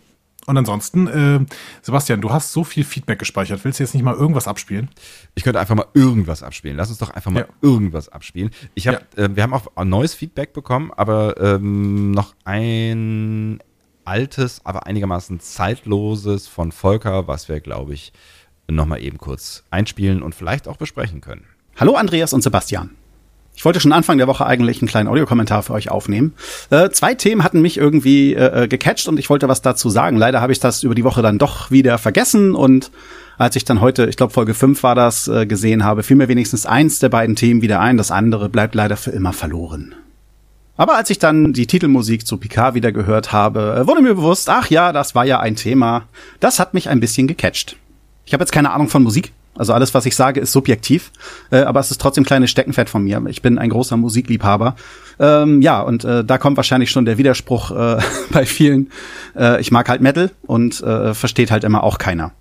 Und 0.45 0.57
ansonsten, 0.57 1.07
äh, 1.07 1.39
Sebastian, 1.81 2.19
du 2.19 2.31
hast 2.31 2.51
so 2.51 2.65
viel 2.65 2.83
Feedback 2.83 3.17
gespeichert. 3.19 3.63
Willst 3.63 3.79
du 3.79 3.83
jetzt 3.85 3.93
nicht 3.93 4.03
mal 4.03 4.13
irgendwas 4.15 4.49
abspielen? 4.49 4.89
Ich 5.35 5.43
könnte 5.43 5.61
einfach 5.61 5.75
mal 5.75 5.85
irgendwas 5.93 6.43
abspielen. 6.43 6.75
Lass 6.75 6.89
uns 6.89 6.97
doch 6.97 7.11
einfach 7.11 7.31
mal 7.31 7.41
Ja. 7.41 7.45
irgendwas 7.61 8.09
abspielen. 8.09 8.51
Ich 8.73 8.89
hab, 8.89 9.17
äh, 9.17 9.33
wir 9.33 9.41
haben 9.43 9.53
auch 9.53 9.67
ein 9.75 9.87
neues 9.87 10.13
Feedback 10.13 10.51
bekommen, 10.51 10.91
aber 10.97 11.37
ähm, 11.39 12.11
noch 12.11 12.35
ein 12.43 13.59
altes, 14.03 14.59
aber 14.65 14.85
einigermaßen 14.85 15.39
zeitloses 15.39 16.49
von 16.49 16.73
Volker, 16.73 17.29
was 17.29 17.47
wir, 17.47 17.61
glaube 17.61 17.93
ich, 17.93 18.11
nochmal 18.69 19.01
eben 19.01 19.17
kurz 19.17 19.63
einspielen 19.71 20.21
und 20.21 20.35
vielleicht 20.35 20.67
auch 20.67 20.75
besprechen 20.75 21.21
können. 21.21 21.45
Hallo 21.75 21.95
Andreas 21.95 22.33
und 22.33 22.43
Sebastian. 22.43 22.91
Ich 23.55 23.65
wollte 23.65 23.79
schon 23.79 23.93
Anfang 23.93 24.19
der 24.19 24.27
Woche 24.27 24.45
eigentlich 24.45 24.81
einen 24.81 24.87
kleinen 24.87 25.07
Audiokommentar 25.07 25.63
für 25.63 25.73
euch 25.73 25.89
aufnehmen. 25.89 26.33
Äh, 26.69 26.91
zwei 26.91 27.15
Themen 27.15 27.43
hatten 27.43 27.61
mich 27.61 27.77
irgendwie 27.77 28.35
äh, 28.35 28.67
gecatcht 28.67 29.07
und 29.07 29.17
ich 29.17 29.29
wollte 29.31 29.47
was 29.47 29.63
dazu 29.63 29.89
sagen. 29.89 30.17
Leider 30.17 30.39
habe 30.39 30.51
ich 30.51 30.59
das 30.59 30.83
über 30.83 30.93
die 30.93 31.03
Woche 31.03 31.23
dann 31.23 31.39
doch 31.39 31.71
wieder 31.71 31.97
vergessen 31.97 32.53
und 32.53 32.91
als 33.39 33.55
ich 33.55 33.65
dann 33.65 33.81
heute, 33.81 34.05
ich 34.05 34.17
glaube 34.17 34.33
Folge 34.33 34.53
5 34.53 34.83
war 34.83 34.93
das, 34.93 35.27
äh, 35.27 35.47
gesehen 35.47 35.83
habe, 35.83 36.03
fiel 36.03 36.15
mir 36.15 36.27
wenigstens 36.27 36.67
eins 36.67 36.99
der 36.99 37.09
beiden 37.09 37.35
Themen 37.35 37.63
wieder 37.63 37.79
ein. 37.79 37.97
Das 37.97 38.11
andere 38.11 38.49
bleibt 38.49 38.75
leider 38.75 38.95
für 38.95 39.11
immer 39.11 39.33
verloren. 39.33 39.95
Aber 40.77 40.95
als 40.95 41.09
ich 41.09 41.17
dann 41.17 41.53
die 41.53 41.65
Titelmusik 41.65 42.27
zu 42.27 42.37
Picard 42.37 42.75
wieder 42.75 42.91
gehört 42.91 43.31
habe, 43.31 43.79
äh, 43.79 43.87
wurde 43.87 44.01
mir 44.01 44.13
bewusst, 44.13 44.47
ach 44.47 44.69
ja, 44.69 44.91
das 44.93 45.15
war 45.15 45.25
ja 45.25 45.39
ein 45.39 45.55
Thema. 45.55 46.07
Das 46.39 46.59
hat 46.59 46.75
mich 46.75 46.89
ein 46.89 46.99
bisschen 46.99 47.25
gecatcht. 47.25 47.77
Ich 48.25 48.33
habe 48.33 48.43
jetzt 48.43 48.51
keine 48.51 48.71
Ahnung 48.71 48.89
von 48.89 49.01
Musik. 49.01 49.33
Also 49.55 49.73
alles, 49.73 49.93
was 49.93 50.05
ich 50.05 50.15
sage, 50.15 50.39
ist 50.39 50.51
subjektiv, 50.51 51.11
äh, 51.51 51.61
aber 51.61 51.79
es 51.79 51.91
ist 51.91 52.01
trotzdem 52.01 52.23
kleines 52.23 52.49
Steckenpferd 52.49 52.89
von 52.89 53.03
mir. 53.03 53.21
Ich 53.27 53.41
bin 53.41 53.57
ein 53.57 53.69
großer 53.69 53.97
Musikliebhaber. 53.97 54.75
Ähm, 55.19 55.61
ja, 55.61 55.81
und 55.81 56.03
äh, 56.03 56.23
da 56.23 56.37
kommt 56.37 56.57
wahrscheinlich 56.57 56.89
schon 56.89 57.05
der 57.05 57.17
Widerspruch 57.17 57.71
äh, 57.71 57.97
bei 58.31 58.45
vielen. 58.45 58.89
Äh, 59.35 59.61
ich 59.61 59.71
mag 59.71 59.89
halt 59.89 60.01
Metal 60.01 60.31
und 60.43 60.81
äh, 60.81 61.13
versteht 61.13 61.51
halt 61.51 61.63
immer 61.63 61.83
auch 61.83 61.99
keiner. 61.99 62.31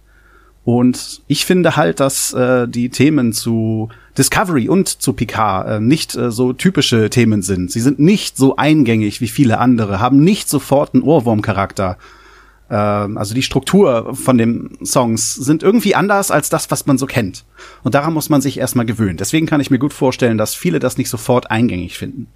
Und 0.65 1.23
ich 1.27 1.45
finde 1.45 1.77
halt, 1.77 1.99
dass 2.01 2.33
äh, 2.33 2.69
die 2.69 2.89
Themen 2.89 3.33
zu 3.33 3.89
Discovery 4.17 4.69
und 4.69 4.89
zu 4.89 5.13
Picard 5.13 5.69
äh, 5.69 5.81
nicht 5.81 6.15
äh, 6.15 6.31
so 6.31 6.53
typische 6.53 7.11
Themen 7.11 7.43
sind. 7.43 7.73
Sie 7.73 7.81
sind 7.81 7.99
nicht 7.99 8.37
so 8.37 8.57
eingängig 8.57 9.21
wie 9.21 9.29
viele 9.29 9.59
andere, 9.59 9.99
haben 9.99 10.23
nicht 10.23 10.49
sofort 10.49 10.95
einen 10.95 11.03
Ohrwurmcharakter. 11.03 11.97
Ähm, 11.97 11.99
also 12.75 13.35
die 13.35 13.43
Struktur 13.43 14.15
von 14.15 14.39
den 14.39 14.79
Songs 14.85 15.35
sind 15.35 15.63
irgendwie 15.63 15.95
anders 15.95 16.31
als 16.31 16.49
das, 16.49 16.71
was 16.71 16.87
man 16.87 16.99
so 16.99 17.07
kennt. 17.07 17.45
Und 17.83 17.95
daran 17.95 18.15
muss 18.15 18.31
man 18.31 18.41
sich 18.41 18.59
erstmal 18.59 18.87
gewöhnen. 18.87 19.17
Deswegen 19.17 19.47
kann 19.47 19.61
ich 19.61 19.71
mir 19.71 19.79
gut 19.79 19.93
vorstellen, 19.93 20.39
dass 20.39 20.55
viele 20.55 20.79
das 20.79 20.97
nicht 20.97 21.09
sofort 21.11 21.51
eingängig 21.51 21.99
finden. 21.99 22.29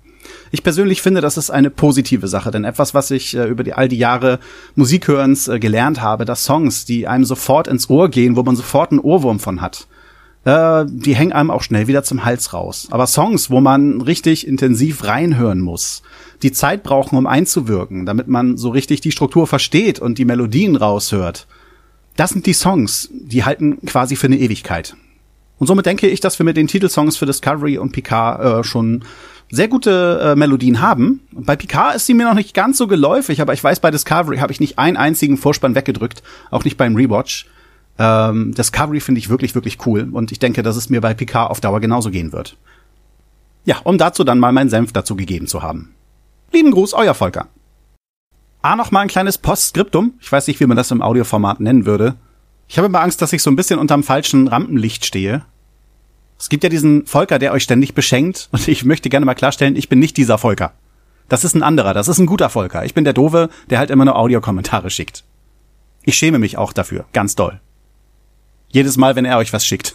Ich 0.50 0.62
persönlich 0.62 1.02
finde, 1.02 1.21
das 1.21 1.37
ist 1.37 1.50
eine 1.50 1.71
positive 1.71 2.28
Sache, 2.28 2.50
denn 2.50 2.64
etwas, 2.64 2.95
was 2.95 3.11
ich 3.11 3.37
äh, 3.37 3.47
über 3.47 3.64
die, 3.64 3.75
all 3.75 3.88
die 3.88 3.99
Jahre 3.99 4.38
Musikhörens 4.75 5.49
äh, 5.49 5.59
gelernt 5.59 6.00
habe, 6.00 6.25
dass 6.25 6.45
Songs, 6.45 6.85
die 6.85 7.07
einem 7.07 7.25
sofort 7.25 7.69
ins 7.69 7.88
Ohr 7.88 8.09
gehen, 8.09 8.37
wo 8.37 8.43
man 8.43 8.57
sofort 8.57 8.90
einen 8.90 9.00
Ohrwurm 9.00 9.38
von 9.38 9.61
hat, 9.61 9.87
äh, 10.47 10.87
die 10.88 11.17
hängen 11.17 11.33
einem 11.33 11.50
auch 11.50 11.62
schnell 11.62 11.88
wieder 11.88 12.05
zum 12.05 12.25
Hals 12.25 12.55
raus. 12.55 12.87
Aber 12.91 13.07
Songs, 13.09 13.50
wo 13.50 13.61
man 13.61 14.00
richtig 14.00 14.47
intensiv 14.47 15.05
reinhören 15.05 15.61
muss, 15.61 16.03
die 16.43 16.53
Zeit 16.53 16.85
brauchen, 16.85 17.19
um 17.19 17.26
einzuwirken, 17.26 18.07
damit 18.07 18.29
man 18.29 18.57
so 18.57 18.71
richtig 18.71 19.00
die 19.00 19.11
Struktur 19.11 19.49
versteht 19.49 19.99
und 19.99 20.19
die 20.19 20.25
Melodien 20.25 20.76
raushört, 20.76 21.49
das 22.15 22.31
sind 22.31 22.47
die 22.47 22.53
Songs, 22.53 23.11
die 23.12 23.45
halten 23.45 23.79
quasi 23.85 24.15
für 24.15 24.29
eine 24.29 24.38
Ewigkeit. 24.38 24.97
Und 25.59 25.67
somit 25.67 25.85
denke 25.85 26.07
ich, 26.07 26.21
dass 26.21 26.38
wir 26.38 26.45
mit 26.45 26.57
den 26.57 26.69
Titelsongs 26.69 27.17
für 27.17 27.26
Discovery 27.26 27.79
und 27.79 27.91
Picard 27.91 28.41
äh, 28.41 28.65
schon 28.65 29.05
sehr 29.50 29.69
gute 29.69 30.21
äh, 30.23 30.37
Melodien 30.37 30.81
haben. 30.81 31.21
Bei 31.33 31.57
Picard 31.57 31.97
ist 31.97 32.07
sie 32.07 32.15
mir 32.15 32.26
noch 32.26 32.35
nicht 32.35 32.55
ganz 32.55 32.79
so 32.79 32.87
geläufig, 32.87 33.41
aber 33.41 33.53
ich 33.53 33.65
weiß, 33.65 33.81
bei 33.81 33.91
Discovery 33.91 34.38
habe 34.38 34.53
ich 34.53 34.61
nicht 34.61 34.79
einen 34.79 34.97
einzigen 34.97 35.38
Vorspann 35.38 35.75
weggedrückt, 35.75 36.23
auch 36.50 36.65
nicht 36.65 36.76
beim 36.76 36.95
Rewatch. 36.95 37.47
Ähm, 37.99 38.53
Discovery 38.55 39.00
finde 39.00 39.19
ich 39.19 39.29
wirklich, 39.29 39.55
wirklich 39.55 39.87
cool 39.87 40.09
und 40.12 40.33
ich 40.33 40.38
denke, 40.38 40.62
dass 40.62 40.76
es 40.76 40.91
mir 40.91 41.00
bei 41.00 41.15
Picard 41.15 41.50
auf 41.50 41.61
Dauer 41.61 41.81
genauso 41.81 42.11
gehen 42.11 42.33
wird. 42.33 42.57
Ja, 43.65 43.79
um 43.85 43.99
dazu 43.99 44.23
dann 44.23 44.38
mal 44.38 44.53
meinen 44.53 44.69
Senf 44.69 44.93
dazu 44.93 45.17
gegeben 45.17 45.47
zu 45.47 45.62
haben. 45.62 45.95
Lieben 46.53 46.71
Gruß, 46.71 46.95
euer 46.95 47.15
Volker. 47.15 47.49
Ah, 48.62 48.76
noch 48.76 48.91
mal 48.91 49.00
ein 49.00 49.09
kleines 49.09 49.38
Postskriptum. 49.38 50.15
Ich 50.21 50.31
weiß 50.31 50.47
nicht, 50.47 50.61
wie 50.61 50.67
man 50.67 50.76
das 50.76 50.91
im 50.91 51.03
Audioformat 51.03 51.61
nennen 51.61 51.87
würde. 51.87 52.17
Ich 52.69 52.79
habe 52.79 52.87
immer 52.87 53.00
Angst, 53.00 53.23
dass 53.23 53.33
ich 53.33 53.43
so 53.43 53.50
ein 53.50 53.57
bisschen 53.57 53.79
unterm 53.79 54.03
falschen 54.03 54.49
Rampenlicht 54.49 55.05
stehe. 55.05 55.45
Es 56.38 56.49
gibt 56.49 56.65
ja 56.65 56.69
diesen 56.69 57.07
Volker, 57.07 57.38
der 57.38 57.53
euch 57.53 57.62
ständig 57.62 57.95
beschenkt 57.95 58.49
und 58.53 58.69
ich 58.69 58.85
möchte 58.85 59.09
gerne 59.09 59.25
mal 59.25 59.35
klarstellen, 59.35 59.76
ich 59.76 59.88
bin 59.88 59.99
nicht 59.99 60.17
dieser 60.17 60.38
Volker. 60.38 60.73
Das 61.29 61.45
ist 61.45 61.55
ein 61.55 61.62
anderer, 61.62 61.95
das 61.95 62.09
ist 62.09 62.19
ein 62.19 62.26
guter 62.26 62.50
Volker. 62.50 62.85
Ich 62.85 62.95
bin 62.95 63.05
der 63.05 63.15
Dove, 63.15 63.49
der 63.71 63.79
halt 63.79 63.91
immer 63.91 64.05
nur 64.05 64.17
Audiokommentare 64.17 64.91
schickt. 64.91 65.25
Ich 66.05 66.17
schäme 66.17 66.38
mich 66.38 66.57
auch 66.57 66.73
dafür, 66.73 67.07
ganz 67.12 67.35
doll. 67.35 67.61
Jedes 68.68 68.96
Mal, 68.96 69.16
wenn 69.16 69.25
er 69.25 69.38
euch 69.38 69.52
was 69.52 69.66
schickt. 69.66 69.94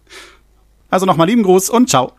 also 0.90 1.06
nochmal 1.06 1.26
lieben 1.26 1.42
Gruß 1.42 1.70
und 1.70 1.88
ciao. 1.88 2.12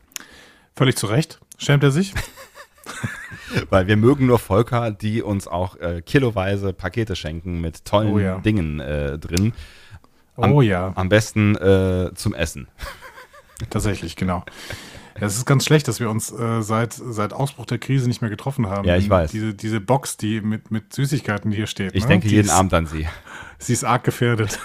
Völlig 0.75 0.95
zu 0.95 1.07
Recht. 1.07 1.39
Schämt 1.57 1.83
er 1.83 1.91
sich? 1.91 2.13
Weil 3.69 3.87
wir 3.87 3.97
mögen 3.97 4.25
nur 4.25 4.39
Volker, 4.39 4.91
die 4.91 5.21
uns 5.21 5.47
auch 5.47 5.75
äh, 5.77 6.01
kiloweise 6.01 6.73
Pakete 6.73 7.15
schenken 7.15 7.59
mit 7.61 7.85
tollen 7.85 8.13
Oh 8.13 8.19
ja. 8.19 8.39
Dingen 8.39 8.79
äh, 8.79 9.19
drin. 9.19 9.53
Am, 10.37 10.53
Oh 10.53 10.61
ja, 10.61 10.93
Am 10.95 11.09
besten 11.09 11.55
äh, 11.55 12.11
zum 12.15 12.33
Essen. 12.33 12.67
tatsächlich, 13.69 14.15
genau. 14.15 14.43
Es 15.15 15.35
ist 15.35 15.45
ganz 15.45 15.65
schlecht, 15.65 15.87
dass 15.87 15.99
wir 15.99 16.09
uns 16.09 16.31
äh, 16.31 16.61
seit, 16.61 16.93
seit 16.93 17.33
Ausbruch 17.33 17.65
der 17.65 17.77
Krise 17.77 18.07
nicht 18.07 18.21
mehr 18.21 18.29
getroffen 18.29 18.67
haben. 18.67 18.87
Ja, 18.87 18.95
ich 18.95 19.09
weiß. 19.09 19.31
Diese, 19.31 19.53
diese 19.53 19.81
Box, 19.81 20.17
die 20.17 20.41
mit, 20.41 20.71
mit 20.71 20.93
Süßigkeiten 20.93 21.51
hier 21.51 21.67
steht. 21.67 21.93
Ich 21.93 22.03
ne? 22.03 22.09
denke 22.09 22.27
die 22.27 22.35
jeden 22.35 22.47
ist, 22.47 22.53
Abend 22.53 22.73
an 22.73 22.87
sie. 22.87 23.07
Sie 23.59 23.73
ist 23.73 23.83
arg 23.83 24.03
gefährdet. 24.03 24.59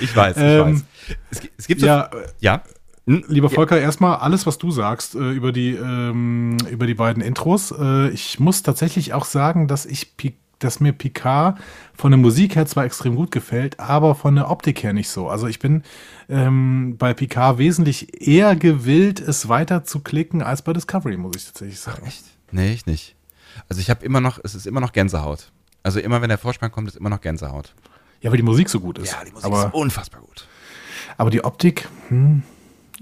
Ich 0.00 0.14
weiß, 0.16 0.36
ich 0.36 0.42
Ähm, 0.42 0.60
weiß. 0.60 0.84
Es, 1.30 1.40
es 1.58 1.66
gibt 1.66 1.80
so, 1.80 1.86
ja, 1.86 2.10
ja. 2.40 2.62
Lieber 3.04 3.50
Volker, 3.50 3.78
erstmal 3.78 4.16
alles, 4.16 4.46
was 4.46 4.58
du 4.58 4.72
sagst 4.72 5.14
äh, 5.14 5.30
über, 5.30 5.52
die, 5.52 5.74
ähm, 5.74 6.56
über 6.68 6.86
die 6.86 6.94
beiden 6.94 7.22
Intros. 7.22 7.72
Äh, 7.78 8.08
ich 8.08 8.40
muss 8.40 8.64
tatsächlich 8.64 9.12
auch 9.14 9.24
sagen, 9.24 9.68
dass 9.68 9.86
ich 9.86 10.16
dass 10.58 10.80
mir 10.80 10.92
Picard 10.92 11.58
von 11.94 12.10
der 12.10 12.18
Musik 12.18 12.56
her 12.56 12.66
zwar 12.66 12.84
extrem 12.84 13.14
gut 13.14 13.30
gefällt, 13.30 13.78
aber 13.78 14.14
von 14.14 14.34
der 14.34 14.50
Optik 14.50 14.82
her 14.82 14.92
nicht 14.92 15.10
so. 15.10 15.28
Also 15.28 15.46
ich 15.46 15.58
bin 15.58 15.82
ähm, 16.28 16.96
bei 16.98 17.14
Picard 17.14 17.58
wesentlich 17.58 18.26
eher 18.26 18.56
gewillt, 18.56 19.20
es 19.20 19.48
weiter 19.48 19.84
zu 19.84 20.00
klicken 20.00 20.42
als 20.42 20.62
bei 20.62 20.72
Discovery, 20.72 21.16
muss 21.16 21.36
ich 21.36 21.44
tatsächlich 21.44 21.78
sagen. 21.78 22.06
Echt? 22.06 22.24
Nee, 22.50 22.72
ich 22.72 22.86
nicht. 22.86 23.14
Also 23.68 23.80
ich 23.80 23.90
habe 23.90 24.04
immer 24.04 24.20
noch, 24.20 24.38
es 24.42 24.54
ist 24.54 24.66
immer 24.66 24.80
noch 24.80 24.92
Gänsehaut. 24.92 25.52
Also 25.82 26.00
immer 26.00 26.22
wenn 26.22 26.28
der 26.30 26.38
Vorspann 26.38 26.72
kommt, 26.72 26.88
ist 26.88 26.96
immer 26.96 27.10
noch 27.10 27.20
Gänsehaut. 27.20 27.74
Ja, 28.20 28.30
weil 28.30 28.38
die 28.38 28.42
Musik 28.42 28.68
so 28.68 28.80
gut 28.80 28.98
ist. 28.98 29.16
aber, 29.42 29.66
ist 29.66 29.74
unfassbar 29.74 30.20
gut. 30.20 30.46
aber 31.16 31.30
die 31.30 31.44
Optik, 31.44 31.88
hm, 32.08 32.42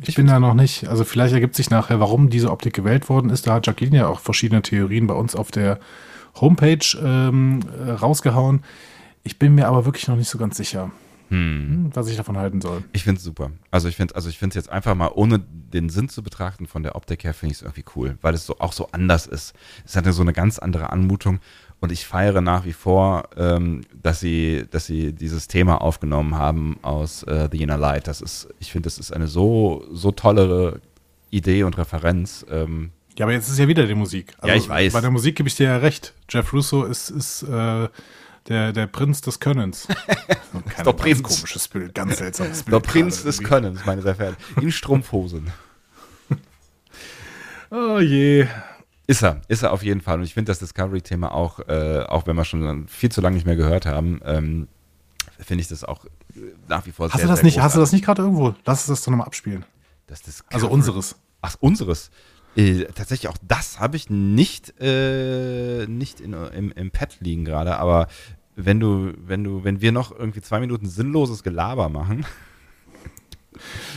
ich, 0.02 0.16
bin 0.16 0.26
da 0.26 0.40
noch 0.40 0.54
nicht. 0.54 0.88
Also 0.88 1.04
vielleicht 1.04 1.35
ergibt 1.35 1.54
sich 1.54 1.71
nachher, 1.71 2.00
warum 2.00 2.28
diese 2.30 2.50
Optik 2.50 2.75
gewählt 2.75 3.09
worden 3.09 3.30
ist. 3.30 3.47
Da 3.47 3.54
hat 3.54 3.66
Jacqueline 3.66 3.97
ja 3.99 4.06
auch 4.09 4.21
verschiedene 4.21 4.62
Theorien 4.62 5.06
bei 5.06 5.14
uns 5.14 5.37
auf 5.37 5.50
der 5.50 5.78
Homepage 6.40 6.85
ähm, 7.02 7.61
äh, 7.87 7.92
rausgehauen. 7.92 8.62
Ich 9.23 9.38
bin 9.38 9.54
mir 9.54 9.68
aber 9.68 9.85
wirklich 9.85 10.09
noch 10.09 10.16
nicht 10.16 10.28
so 10.28 10.37
ganz 10.37 10.56
sicher, 10.56 10.90
hm, 11.28 11.90
was 11.94 12.09
ich 12.09 12.16
davon 12.16 12.37
halten 12.37 12.61
soll. 12.61 12.85
Ich 12.92 13.04
finde 13.04 13.18
es 13.18 13.25
super. 13.25 13.50
Also 13.71 13.88
ich 13.88 13.97
finde 13.97 14.14
also 14.14 14.28
ich 14.28 14.38
finde 14.38 14.59
es 14.59 14.64
jetzt 14.66 14.73
einfach 14.73 14.94
mal, 14.94 15.11
ohne 15.14 15.38
den 15.38 15.88
Sinn 15.88 16.09
zu 16.09 16.23
betrachten, 16.23 16.66
von 16.66 16.83
der 16.83 16.97
Optik 16.97 17.25
her, 17.25 17.33
finde 17.33 17.52
ich 17.52 17.59
es 17.59 17.62
irgendwie 17.62 17.85
cool, 17.97 18.18
weil 18.21 18.35
es 18.35 18.47
so 18.47 18.59
auch 18.59 18.73
so 18.73 18.88
anders 18.92 19.26
ist. 19.26 19.54
Es 19.85 19.97
hat 19.97 20.06
ja 20.06 20.12
so 20.12 20.23
eine 20.23 20.33
ganz 20.33 20.59
andere 20.59 20.90
Anmutung 20.90 21.40
und 21.85 21.93
ich 21.93 22.07
feiere 22.07 22.41
nach 22.41 22.64
wie 22.64 22.73
vor, 22.73 23.29
ähm, 23.37 23.83
dass 24.03 24.19
sie, 24.19 24.64
dass 24.71 24.87
sie 24.87 25.12
dieses 25.12 25.49
Thema 25.49 25.83
aufgenommen 25.83 26.35
haben 26.35 26.79
aus 26.81 27.23
äh, 27.25 27.49
The 27.53 27.62
Inner 27.62 27.76
Light. 27.76 28.09
Das 28.09 28.23
ist, 28.23 28.49
ich 28.59 28.73
finde, 28.73 28.87
das 28.87 28.99
ist 28.99 29.12
eine 29.12 29.29
so, 29.29 29.85
so 29.93 30.11
tolle 30.11 30.81
Idee 31.31 31.62
und 31.62 31.76
Referenz. 31.76 32.45
Ähm, 32.50 32.91
Ja, 33.19 33.26
aber 33.26 33.35
jetzt 33.35 33.49
ist 33.50 33.59
ja 33.59 33.69
wieder 33.69 33.87
die 33.87 33.95
Musik. 33.95 34.33
Also 34.38 34.49
Ja, 34.49 34.55
ich 34.55 34.67
weiß. 34.67 34.95
Bei 34.95 35.03
der 35.03 35.11
Musik 35.11 35.37
gebe 35.37 35.49
ich 35.49 35.57
dir 35.57 35.64
ja 35.64 35.76
recht. 35.76 36.14
Jeff 36.31 36.53
Russo 36.55 36.85
ist, 36.85 37.11
ist 37.11 37.43
äh, 37.43 37.88
der, 38.49 38.73
der 38.73 38.87
Prinz 38.87 39.21
des 39.21 39.38
Könnens. 39.38 39.87
Keine 40.69 40.85
doch 40.85 40.97
Prinz. 40.97 41.23
Komisches 41.23 41.69
Bild, 41.69 41.95
ganz 41.95 42.17
seltsames 42.17 42.62
Bild. 42.62 42.75
der 42.75 42.81
Prinz 42.81 43.25
des 43.25 43.37
irgendwie. 43.37 43.45
Könnens, 43.50 43.85
meine 43.85 44.00
sehr 44.00 44.14
verehrten. 44.14 44.43
In 44.61 44.73
Strumpfhosen. 44.73 45.53
Oh 47.71 47.99
je. 47.99 48.47
Ist 49.07 49.23
er, 49.23 49.43
ist 49.49 49.63
er 49.63 49.73
auf 49.73 49.83
jeden 49.83 50.01
Fall. 50.01 50.19
Und 50.19 50.25
ich 50.25 50.33
finde 50.35 50.51
das 50.51 50.59
Discovery-Thema 50.61 51.33
auch, 51.33 51.61
äh, 51.69 52.05
auch 52.09 52.27
wenn 52.27 52.37
wir 52.37 52.45
schon 52.45 52.89
viel 52.89 53.11
zu 53.13 53.21
lange 53.21 53.35
nicht 53.37 53.47
mehr 53.47 53.57
gehört 53.57 53.85
haben, 53.87 54.21
ähm, 54.25 54.69
finde 55.39 55.61
ich 55.63 55.69
das 55.69 55.85
auch 55.85 56.05
äh, 56.07 56.11
nach 56.69 56.87
wie 56.87 56.93
vor 56.93 57.07
Hast 57.07 57.17
sehr, 57.17 57.27
du 57.27 57.31
das 57.33 57.43
nicht, 57.43 57.61
hast 57.61 57.77
du 57.77 57.81
das 57.81 57.93
nicht 57.93 58.05
gerade 58.05 58.23
irgendwo? 58.23 58.55
Lass 58.65 58.81
uns 58.81 58.87
das 58.99 59.05
doch 59.05 59.11
nochmal 59.11 59.27
abspielen. 59.27 59.65
Das 60.07 60.23
Discovery- 60.23 60.55
Also 60.55 60.69
unseres. 60.69 61.17
Ach, 61.43 61.57
unseres. 61.61 62.11
Äh, 62.57 62.85
tatsächlich 62.95 63.29
auch 63.29 63.37
das 63.43 63.81
habe 63.81 63.97
ich 63.97 64.09
nicht, 64.11 64.75
äh, 64.81 65.87
nicht 65.87 66.21
in, 66.21 66.33
im, 66.33 66.73
im 66.73 66.91
Pad 66.91 67.17
liegen 67.21 67.45
gerade, 67.45 67.77
aber 67.79 68.07
wenn 68.57 68.79
du, 68.79 69.13
wenn 69.19 69.43
du, 69.43 69.65
wenn 69.65 69.81
wir 69.81 69.91
noch 69.93 70.13
irgendwie 70.17 70.41
zwei 70.41 70.61
Minuten 70.61 70.87
sinnloses 70.89 71.43
Gelaber 71.43 71.89
machen, 71.89 72.25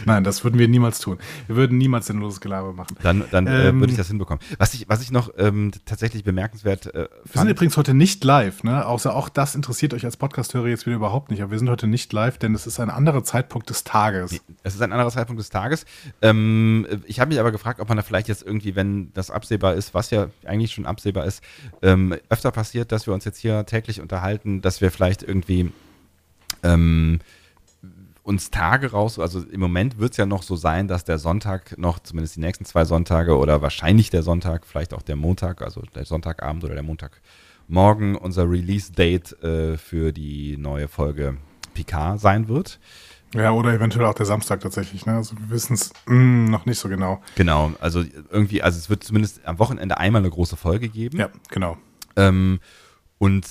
Nein, 0.05 0.23
das 0.23 0.43
würden 0.43 0.59
wir 0.59 0.67
niemals 0.67 0.99
tun. 0.99 1.17
Wir 1.47 1.55
würden 1.55 1.77
niemals 1.77 2.07
sinnloses 2.07 2.41
Gelaber 2.41 2.73
machen. 2.73 2.95
dann, 3.03 3.23
dann 3.31 3.47
äh, 3.47 3.69
Ähm, 3.69 3.79
würde 3.79 3.91
ich 3.91 3.97
das 3.97 4.07
hinbekommen. 4.07 4.43
Was 4.57 4.73
ich, 4.73 4.87
was 4.89 5.01
ich 5.01 5.11
noch 5.11 5.31
ähm, 5.37 5.71
tatsächlich 5.85 6.23
bemerkenswert 6.23 6.87
äh, 6.87 6.93
Wir 6.93 7.07
sind 7.23 7.31
fand, 7.31 7.49
übrigens 7.49 7.77
heute 7.77 7.93
nicht 7.93 8.23
live, 8.23 8.63
ne? 8.63 8.85
Außer 8.85 9.15
auch 9.15 9.29
das 9.29 9.55
interessiert 9.55 9.93
euch 9.93 10.05
als 10.05 10.17
Podcast-Hörer 10.17 10.67
jetzt 10.67 10.85
wieder 10.85 10.95
überhaupt 10.95 11.31
nicht. 11.31 11.41
Aber 11.41 11.51
wir 11.51 11.59
sind 11.59 11.69
heute 11.69 11.87
nicht 11.87 12.11
live, 12.13 12.37
denn 12.37 12.53
es 12.55 12.67
ist 12.67 12.79
ein 12.79 12.89
anderer 12.89 13.23
Zeitpunkt 13.23 13.69
des 13.69 13.83
Tages. 13.83 14.39
Es 14.63 14.75
ist 14.75 14.81
ein 14.81 14.91
anderer 14.91 15.11
Zeitpunkt 15.11 15.39
des 15.39 15.49
Tages. 15.49 15.85
Ähm, 16.21 16.85
ich 17.05 17.19
habe 17.19 17.29
mich 17.29 17.39
aber 17.39 17.51
gefragt, 17.51 17.79
ob 17.79 17.87
man 17.87 17.97
da 17.97 18.03
vielleicht 18.03 18.27
jetzt 18.27 18.43
irgendwie, 18.43 18.75
wenn 18.75 19.11
das 19.13 19.31
absehbar 19.31 19.73
ist, 19.73 19.93
was 19.93 20.11
ja 20.11 20.27
eigentlich 20.45 20.71
schon 20.71 20.85
absehbar 20.85 21.25
ist, 21.25 21.41
ähm, 21.81 22.15
öfter 22.29 22.51
passiert, 22.51 22.91
dass 22.91 23.07
wir 23.07 23.13
uns 23.13 23.25
jetzt 23.25 23.39
hier 23.39 23.65
täglich 23.65 24.01
unterhalten, 24.01 24.61
dass 24.61 24.81
wir 24.81 24.91
vielleicht 24.91 25.23
irgendwie 25.23 25.71
ähm, 26.63 27.19
uns 28.27 28.51
Tage 28.51 28.91
raus, 28.91 29.19
also 29.19 29.39
im 29.39 29.61
Moment 29.61 29.99
wird 29.99 30.11
es 30.11 30.17
ja 30.17 30.25
noch 30.25 30.43
so 30.43 30.57
sein, 30.57 30.89
dass 30.89 31.05
der 31.05 31.17
Sonntag 31.17 31.77
noch, 31.77 31.99
zumindest 31.99 32.35
die 32.35 32.41
nächsten 32.41 32.65
zwei 32.65 32.83
Sonntage 32.83 33.37
oder 33.37 33.61
wahrscheinlich 33.61 34.09
der 34.09 34.21
Sonntag, 34.21 34.65
vielleicht 34.65 34.93
auch 34.93 35.01
der 35.01 35.15
Montag, 35.15 35.61
also 35.61 35.81
der 35.95 36.03
Sonntagabend 36.03 36.65
oder 36.65 36.73
der 36.73 36.83
Montagmorgen 36.83 38.17
unser 38.17 38.49
Release-Date 38.49 39.41
äh, 39.43 39.77
für 39.77 40.11
die 40.11 40.57
neue 40.57 40.89
Folge 40.89 41.37
Picard 41.73 42.19
sein 42.19 42.49
wird. 42.49 42.79
Ja, 43.33 43.51
oder 43.51 43.73
eventuell 43.73 44.05
auch 44.05 44.13
der 44.13 44.25
Samstag 44.25 44.59
tatsächlich, 44.59 45.05
ne? 45.05 45.15
Also 45.15 45.37
wir 45.37 45.49
wissen 45.49 45.75
es 45.75 45.93
noch 46.05 46.65
nicht 46.65 46.79
so 46.79 46.89
genau. 46.89 47.21
Genau, 47.35 47.71
also 47.79 48.03
irgendwie, 48.29 48.61
also 48.61 48.77
es 48.77 48.89
wird 48.89 49.05
zumindest 49.05 49.45
am 49.45 49.57
Wochenende 49.57 49.97
einmal 49.97 50.21
eine 50.21 50.29
große 50.29 50.57
Folge 50.57 50.89
geben. 50.89 51.17
Ja, 51.17 51.29
genau. 51.49 51.77
Ähm, 52.17 52.59
und 53.19 53.45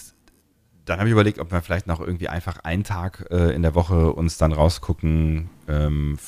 dann 0.86 0.98
habe 0.98 1.08
ich 1.08 1.12
überlegt, 1.12 1.40
ob 1.40 1.52
wir 1.52 1.60
vielleicht 1.60 1.86
noch 1.86 2.00
irgendwie 2.00 2.28
einfach 2.28 2.58
einen 2.60 2.84
Tag 2.84 3.26
äh, 3.30 3.54
in 3.54 3.62
der 3.62 3.74
Woche 3.74 4.12
uns 4.12 4.38
dann 4.38 4.52
rausgucken. 4.52 5.50
Ähm, 5.68 6.18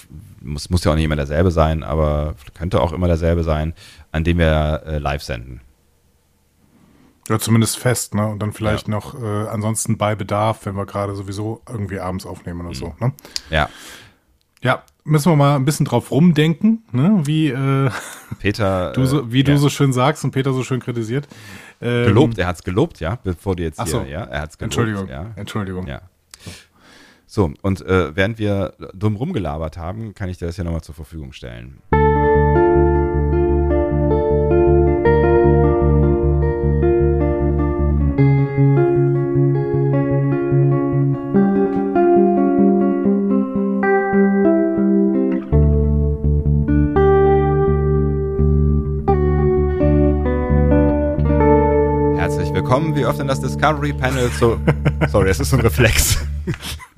muss, 0.42 0.68
muss 0.68 0.84
ja 0.84 0.92
auch 0.92 0.96
nicht 0.96 1.04
immer 1.04 1.16
derselbe 1.16 1.50
sein, 1.50 1.84
aber 1.84 2.34
könnte 2.54 2.80
auch 2.80 2.92
immer 2.92 3.06
derselbe 3.06 3.44
sein, 3.44 3.72
an 4.10 4.24
dem 4.24 4.38
wir 4.38 4.82
äh, 4.84 4.98
live 4.98 5.22
senden. 5.22 5.60
Ja, 7.28 7.38
zumindest 7.38 7.78
fest, 7.78 8.14
ne? 8.14 8.26
Und 8.26 8.40
dann 8.40 8.52
vielleicht 8.52 8.88
noch 8.88 9.20
äh, 9.20 9.48
ansonsten 9.48 9.96
bei 9.96 10.14
Bedarf, 10.14 10.66
wenn 10.66 10.76
wir 10.76 10.86
gerade 10.86 11.14
sowieso 11.14 11.62
irgendwie 11.68 12.00
abends 12.00 12.26
aufnehmen 12.26 12.66
oder 12.66 12.74
so, 12.74 12.94
ne? 13.00 13.12
Ja, 13.50 13.68
Ja, 14.62 14.82
müssen 15.08 15.32
wir 15.32 15.36
mal 15.36 15.56
ein 15.56 15.64
bisschen 15.64 15.86
drauf 15.86 16.10
rumdenken, 16.10 16.84
ne? 16.92 17.22
Wie, 17.24 17.48
äh, 17.48 17.90
Peter. 18.38 18.92
du 18.94 19.04
so, 19.06 19.32
wie 19.32 19.40
äh, 19.40 19.44
du 19.44 19.52
ja, 19.52 19.58
so 19.58 19.68
schön 19.68 19.92
sagst 19.92 20.24
und 20.24 20.30
Peter 20.30 20.52
so 20.52 20.62
schön 20.62 20.80
kritisiert. 20.80 21.26
Ähm, 21.80 22.06
Gelobt, 22.06 22.38
er 22.38 22.46
hat 22.46 22.56
es 22.56 22.62
gelobt, 22.62 23.00
ja, 23.00 23.18
bevor 23.22 23.56
du 23.56 23.62
jetzt 23.62 23.80
Ach 23.80 23.84
hier, 23.84 23.92
so. 23.92 24.02
ja, 24.04 24.22
er 24.24 24.42
hat 24.42 24.50
es 24.50 24.58
gelobt. 24.58 24.76
Entschuldigung, 24.76 25.08
Ja. 25.08 25.26
Entschuldigung. 25.36 25.86
Ja. 25.86 26.02
So, 27.26 27.52
und 27.62 27.84
äh, 27.84 28.16
während 28.16 28.38
wir 28.38 28.72
dumm 28.94 29.16
rumgelabert 29.16 29.76
haben, 29.76 30.14
kann 30.14 30.30
ich 30.30 30.38
dir 30.38 30.46
das 30.46 30.56
ja 30.56 30.64
nochmal 30.64 30.80
zur 30.82 30.94
Verfügung 30.94 31.32
stellen. 31.32 31.78
Öffnen 53.08 53.26
das 53.26 53.40
Discovery 53.40 53.94
Panel 53.94 54.30
so. 54.38 54.60
Sorry, 55.08 55.30
es 55.30 55.40
ist 55.40 55.54
ein 55.54 55.60
Reflex. 55.60 56.18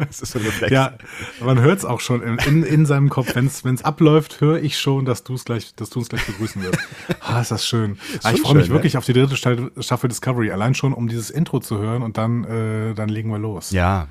Es 0.08 0.22
ist 0.22 0.34
ein 0.36 0.42
Reflex. 0.42 0.72
Ja, 0.72 0.94
man 1.40 1.60
hört 1.60 1.78
es 1.78 1.84
auch 1.84 2.00
schon 2.00 2.22
in, 2.22 2.38
in, 2.38 2.62
in 2.62 2.86
seinem 2.86 3.10
Kopf. 3.10 3.34
Wenn 3.34 3.46
es 3.46 3.84
abläuft, 3.84 4.40
höre 4.40 4.62
ich 4.62 4.78
schon, 4.78 5.04
dass 5.04 5.24
du 5.24 5.34
es 5.34 5.44
gleich, 5.44 5.74
dass 5.74 5.90
du 5.90 5.98
uns 5.98 6.08
gleich 6.08 6.24
begrüßen 6.24 6.62
wirst. 6.62 6.78
Ah, 7.20 7.40
ist 7.40 7.50
das 7.50 7.66
schön. 7.66 7.98
Ist 8.14 8.24
ah, 8.24 8.32
ich 8.32 8.40
freue 8.40 8.54
mich 8.54 8.66
schön, 8.66 8.74
wirklich 8.74 8.94
ne? 8.94 8.98
auf 8.98 9.04
die 9.04 9.12
dritte 9.12 9.36
Staffel 9.36 10.08
Discovery. 10.08 10.52
Allein 10.52 10.74
schon, 10.74 10.92
um 10.92 11.08
dieses 11.08 11.30
Intro 11.30 11.60
zu 11.60 11.78
hören 11.78 12.02
und 12.02 12.16
dann, 12.16 12.44
äh, 12.44 12.94
dann 12.94 13.08
legen 13.08 13.30
wir 13.30 13.38
los. 13.38 13.72
Ja. 13.72 14.08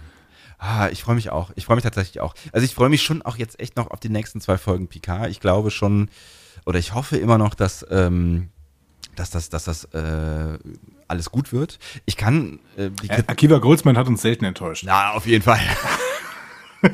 Ah, 0.58 0.90
ich 0.92 1.04
freue 1.04 1.16
mich 1.16 1.32
auch. 1.32 1.52
Ich 1.56 1.66
freue 1.66 1.76
mich 1.76 1.84
tatsächlich 1.84 2.20
auch. 2.20 2.36
Also 2.52 2.66
ich 2.66 2.76
freue 2.76 2.90
mich 2.90 3.02
schon 3.02 3.22
auch 3.22 3.38
jetzt 3.38 3.60
echt 3.60 3.78
noch 3.78 3.92
auf 3.92 4.00
die 4.00 4.10
nächsten 4.10 4.42
zwei 4.42 4.58
Folgen 4.58 4.88
Picard. 4.88 5.30
Ich 5.30 5.40
glaube 5.40 5.72
schon, 5.72 6.10
oder 6.66 6.80
ich 6.80 6.94
hoffe 6.94 7.18
immer 7.18 7.38
noch, 7.38 7.56
dass, 7.56 7.86
ähm, 7.90 8.50
dass 9.20 9.30
das, 9.30 9.50
dass 9.50 9.66
das 9.66 9.84
äh, 9.86 10.58
alles 11.08 11.30
gut 11.30 11.52
wird. 11.52 11.80
Ich 12.06 12.18
kann. 12.18 12.60
Äh, 12.78 12.92
äh, 13.08 13.24
Akiva 13.28 13.58
Goldsman 13.58 13.98
hat 13.98 14.08
uns 14.08 14.22
selten 14.22 14.46
enttäuscht. 14.46 14.84
Na, 14.86 15.12
auf 15.12 15.26
jeden 15.28 15.44
Fall. 15.44 15.60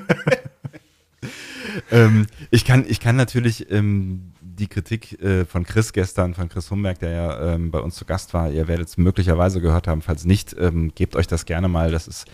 ähm, 1.91 2.27
ich, 2.49 2.65
kann, 2.65 2.85
ich 2.87 2.99
kann 2.99 3.15
natürlich 3.15 3.69
ähm, 3.71 4.33
die 4.41 4.67
Kritik 4.67 5.21
äh, 5.21 5.45
von 5.45 5.65
Chris 5.65 5.93
gestern, 5.93 6.33
von 6.33 6.49
Chris 6.49 6.71
Humberg, 6.71 6.99
der 6.99 7.11
ja 7.11 7.53
ähm, 7.53 7.71
bei 7.71 7.79
uns 7.79 7.95
zu 7.95 8.05
Gast 8.05 8.33
war, 8.33 8.49
ihr 8.49 8.67
werdet 8.67 8.87
es 8.87 8.97
möglicherweise 8.97 9.61
gehört 9.61 9.87
haben. 9.87 10.01
Falls 10.01 10.25
nicht, 10.25 10.55
ähm, 10.59 10.93
gebt 10.95 11.15
euch 11.15 11.27
das 11.27 11.45
gerne 11.45 11.67
mal. 11.67 11.91
Das 11.91 12.07
ist 12.07 12.25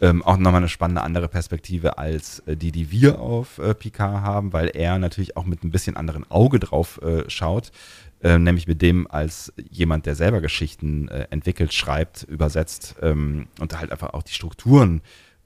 ähm, 0.00 0.22
auch 0.22 0.36
nochmal 0.36 0.60
eine 0.60 0.68
spannende 0.68 1.02
andere 1.02 1.28
Perspektive 1.28 1.98
als 1.98 2.40
äh, 2.40 2.56
die, 2.56 2.72
die 2.72 2.90
wir 2.90 3.20
auf 3.20 3.58
äh, 3.58 3.74
Picard 3.74 4.22
haben, 4.22 4.52
weil 4.52 4.68
er 4.68 4.98
natürlich 4.98 5.36
auch 5.36 5.44
mit 5.44 5.64
ein 5.64 5.70
bisschen 5.70 5.96
anderen 5.96 6.30
Auge 6.30 6.58
drauf 6.58 7.00
äh, 7.02 7.28
schaut. 7.28 7.72
Äh, 8.20 8.38
nämlich 8.38 8.66
mit 8.66 8.82
dem 8.82 9.08
als 9.08 9.52
jemand, 9.70 10.06
der 10.06 10.16
selber 10.16 10.40
Geschichten 10.40 11.06
äh, 11.08 11.28
entwickelt, 11.30 11.72
schreibt, 11.72 12.24
übersetzt 12.24 12.96
ähm, 13.00 13.46
und 13.60 13.78
halt 13.78 13.92
einfach 13.92 14.12
auch 14.12 14.24
die 14.24 14.32
Strukturen 14.32 15.02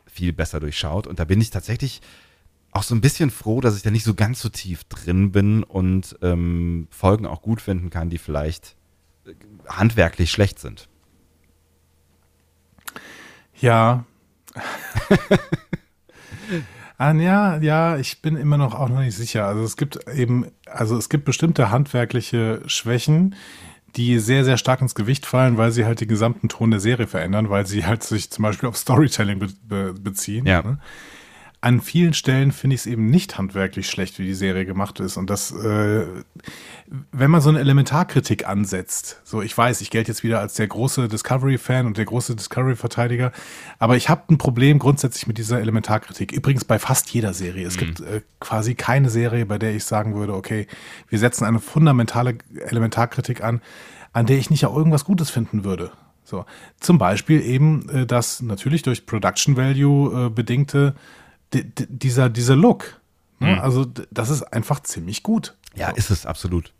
viel 0.06 0.32
besser 0.32 0.58
durchschaut. 0.58 1.06
Und 1.06 1.18
da 1.18 1.24
bin 1.24 1.40
ich 1.40 1.50
tatsächlich 1.50 2.00
auch 2.70 2.82
so 2.82 2.94
ein 2.94 3.02
bisschen 3.02 3.30
froh, 3.30 3.60
dass 3.60 3.76
ich 3.76 3.82
da 3.82 3.90
nicht 3.90 4.04
so 4.04 4.14
ganz 4.14 4.40
so 4.40 4.48
tief 4.48 4.84
drin 4.84 5.32
bin 5.32 5.62
und 5.62 6.16
ähm, 6.22 6.88
Folgen 6.90 7.26
auch 7.26 7.42
gut 7.42 7.60
finden 7.60 7.90
kann, 7.90 8.08
die 8.08 8.16
vielleicht 8.16 8.74
äh, 9.26 9.34
handwerklich 9.68 10.30
schlecht 10.30 10.58
sind. 10.58 10.88
Ja. 13.60 14.06
Ah, 17.02 17.14
ja, 17.14 17.56
ja, 17.56 17.96
ich 17.96 18.22
bin 18.22 18.36
immer 18.36 18.56
noch 18.56 18.76
auch 18.76 18.88
noch 18.88 19.00
nicht 19.00 19.16
sicher. 19.16 19.44
Also 19.44 19.64
es 19.64 19.76
gibt 19.76 20.08
eben, 20.08 20.46
also 20.66 20.96
es 20.96 21.08
gibt 21.08 21.24
bestimmte 21.24 21.72
handwerkliche 21.72 22.62
Schwächen, 22.66 23.34
die 23.96 24.20
sehr, 24.20 24.44
sehr 24.44 24.56
stark 24.56 24.80
ins 24.80 24.94
Gewicht 24.94 25.26
fallen, 25.26 25.56
weil 25.56 25.72
sie 25.72 25.84
halt 25.84 26.00
den 26.00 26.06
gesamten 26.06 26.48
Ton 26.48 26.70
der 26.70 26.78
Serie 26.78 27.08
verändern, 27.08 27.50
weil 27.50 27.66
sie 27.66 27.84
halt 27.84 28.04
sich 28.04 28.30
zum 28.30 28.44
Beispiel 28.44 28.68
auf 28.68 28.76
Storytelling 28.76 29.40
be 29.40 29.48
be 29.66 29.94
beziehen. 29.94 30.46
Ja. 30.46 30.62
Ne? 30.62 30.78
An 31.62 31.80
vielen 31.80 32.12
Stellen 32.12 32.50
finde 32.50 32.74
ich 32.74 32.80
es 32.80 32.86
eben 32.86 33.06
nicht 33.06 33.38
handwerklich 33.38 33.88
schlecht, 33.88 34.18
wie 34.18 34.24
die 34.24 34.34
Serie 34.34 34.66
gemacht 34.66 34.98
ist. 34.98 35.16
Und 35.16 35.30
das, 35.30 35.52
äh, 35.52 36.06
wenn 37.12 37.30
man 37.30 37.40
so 37.40 37.50
eine 37.50 37.60
Elementarkritik 37.60 38.48
ansetzt, 38.48 39.20
so 39.22 39.42
ich 39.42 39.56
weiß, 39.56 39.80
ich 39.80 39.90
gelte 39.90 40.10
jetzt 40.10 40.24
wieder 40.24 40.40
als 40.40 40.54
der 40.54 40.66
große 40.66 41.06
Discovery-Fan 41.06 41.86
und 41.86 41.98
der 41.98 42.04
große 42.04 42.34
Discovery-Verteidiger, 42.34 43.30
aber 43.78 43.96
ich 43.96 44.08
habe 44.08 44.22
ein 44.30 44.38
Problem 44.38 44.80
grundsätzlich 44.80 45.28
mit 45.28 45.38
dieser 45.38 45.60
Elementarkritik. 45.60 46.32
Übrigens 46.32 46.64
bei 46.64 46.80
fast 46.80 47.10
jeder 47.10 47.32
Serie. 47.32 47.64
Es 47.64 47.76
mhm. 47.76 47.80
gibt 47.80 48.00
äh, 48.00 48.22
quasi 48.40 48.74
keine 48.74 49.08
Serie, 49.08 49.46
bei 49.46 49.58
der 49.58 49.72
ich 49.72 49.84
sagen 49.84 50.16
würde, 50.16 50.34
okay, 50.34 50.66
wir 51.08 51.20
setzen 51.20 51.44
eine 51.44 51.60
fundamentale 51.60 52.38
Elementarkritik 52.66 53.44
an, 53.44 53.62
an 54.12 54.26
der 54.26 54.36
ich 54.36 54.50
nicht 54.50 54.66
auch 54.66 54.76
irgendwas 54.76 55.04
Gutes 55.04 55.30
finden 55.30 55.62
würde. 55.62 55.92
So, 56.24 56.44
zum 56.80 56.98
Beispiel 56.98 57.40
eben 57.40 57.88
äh, 57.88 58.04
das 58.04 58.42
natürlich 58.42 58.82
durch 58.82 59.06
Production 59.06 59.56
Value 59.56 60.26
äh, 60.26 60.28
bedingte 60.28 60.96
dieser, 61.52 62.28
dieser 62.28 62.56
Look. 62.56 63.00
Ne? 63.38 63.54
Mhm. 63.54 63.58
Also, 63.60 63.86
das 64.10 64.30
ist 64.30 64.42
einfach 64.42 64.80
ziemlich 64.80 65.22
gut. 65.22 65.56
Ja, 65.74 65.90
ist 65.90 66.10
es 66.10 66.26
absolut. 66.26 66.72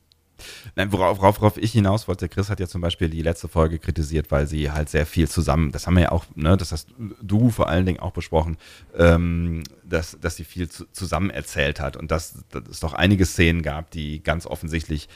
Nein, 0.75 0.93
worauf, 0.93 1.21
worauf, 1.21 1.57
ich 1.57 1.73
hinaus 1.73 2.09
wollte, 2.09 2.29
Chris 2.29 2.51
hat 2.51 2.61
ja 2.61 2.67
zum 2.67 2.81
Beispiel 2.81 3.09
die 3.09 3.23
letzte 3.23 3.49
Folge 3.49 3.79
kritisiert, 3.79 4.31
weil 4.31 4.47
sie 4.47 4.71
halt 4.71 4.89
sehr 4.89 5.07
viel 5.07 5.29
zusammen, 5.29 5.73
das 5.73 5.87
haben 5.87 5.95
wir 5.95 6.03
ja 6.03 6.13
auch, 6.13 6.25
ne, 6.35 6.57
das 6.57 6.73
hast 6.73 6.89
du 7.23 7.51
vor 7.51 7.69
allen 7.69 7.87
Dingen 7.87 8.01
auch 8.01 8.13
besprochen, 8.13 8.57
ähm, 8.97 9.63
dass, 9.85 10.19
dass 10.21 10.37
sie 10.37 10.45
viel 10.45 10.69
zu, 10.69 10.87
zusammen 10.91 11.31
erzählt 11.31 11.81
hat 11.81 11.97
und 11.97 12.11
dass, 12.11 12.45
dass 12.51 12.69
es 12.69 12.81
doch 12.81 12.93
einige 12.93 13.27
Szenen 13.27 13.63
gab, 13.63 13.91
die 13.91 14.23
ganz 14.23 14.47
offensichtlich 14.47 15.09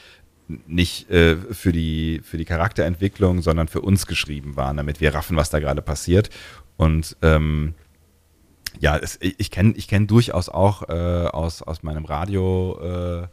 nicht 0.65 1.09
äh, 1.09 1.35
für, 1.35 1.73
die, 1.73 2.21
für 2.23 2.37
die 2.37 2.45
Charakterentwicklung, 2.45 3.41
sondern 3.41 3.67
für 3.67 3.81
uns 3.81 4.07
geschrieben 4.07 4.55
waren, 4.55 4.77
damit 4.77 5.01
wir 5.01 5.13
raffen, 5.13 5.35
was 5.35 5.49
da 5.49 5.59
gerade 5.59 5.81
passiert. 5.81 6.29
Und 6.77 7.17
ähm, 7.21 7.73
ja, 8.79 8.97
es, 8.97 9.17
ich 9.21 9.51
kenne 9.51 9.73
ich 9.75 9.87
kenn 9.87 10.07
durchaus 10.07 10.49
auch 10.49 10.89
äh, 10.89 11.27
aus, 11.27 11.61
aus 11.61 11.83
meinem 11.83 12.05
Radio-Job 12.05 13.29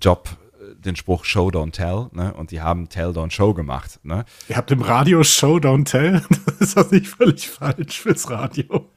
äh, 0.00 0.74
den 0.74 0.96
Spruch 0.96 1.24
Show, 1.24 1.48
don't 1.48 1.72
tell. 1.72 2.08
Ne? 2.12 2.32
Und 2.34 2.50
die 2.50 2.60
haben 2.60 2.88
Tell, 2.88 3.10
don't 3.10 3.30
show 3.30 3.54
gemacht. 3.54 4.00
Ne? 4.02 4.24
Ihr 4.48 4.56
habt 4.56 4.70
im 4.70 4.82
Radio 4.82 5.22
Show, 5.22 5.56
don't 5.56 5.84
tell? 5.84 6.22
Das 6.58 6.68
ist 6.68 6.76
doch 6.76 6.90
nicht 6.90 7.08
völlig 7.08 7.48
falsch 7.48 8.00
fürs 8.00 8.30
Radio. 8.30 8.90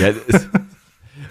Ja, 0.00 0.08
es, 0.28 0.48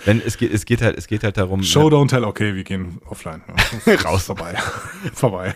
wenn, 0.06 0.22
es, 0.22 0.38
geht, 0.38 0.54
es, 0.54 0.66
geht 0.66 0.82
halt, 0.82 0.98
es 0.98 1.08
geht 1.08 1.24
halt 1.24 1.38
darum. 1.38 1.64
Show, 1.64 1.90
ne? 1.90 1.96
don't 1.96 2.10
tell, 2.10 2.24
okay, 2.24 2.56
wir 2.56 2.64
gehen 2.64 3.00
offline. 3.06 3.42
Raus. 4.06 4.26
Vorbei. 4.26 4.56
vorbei. 5.14 5.56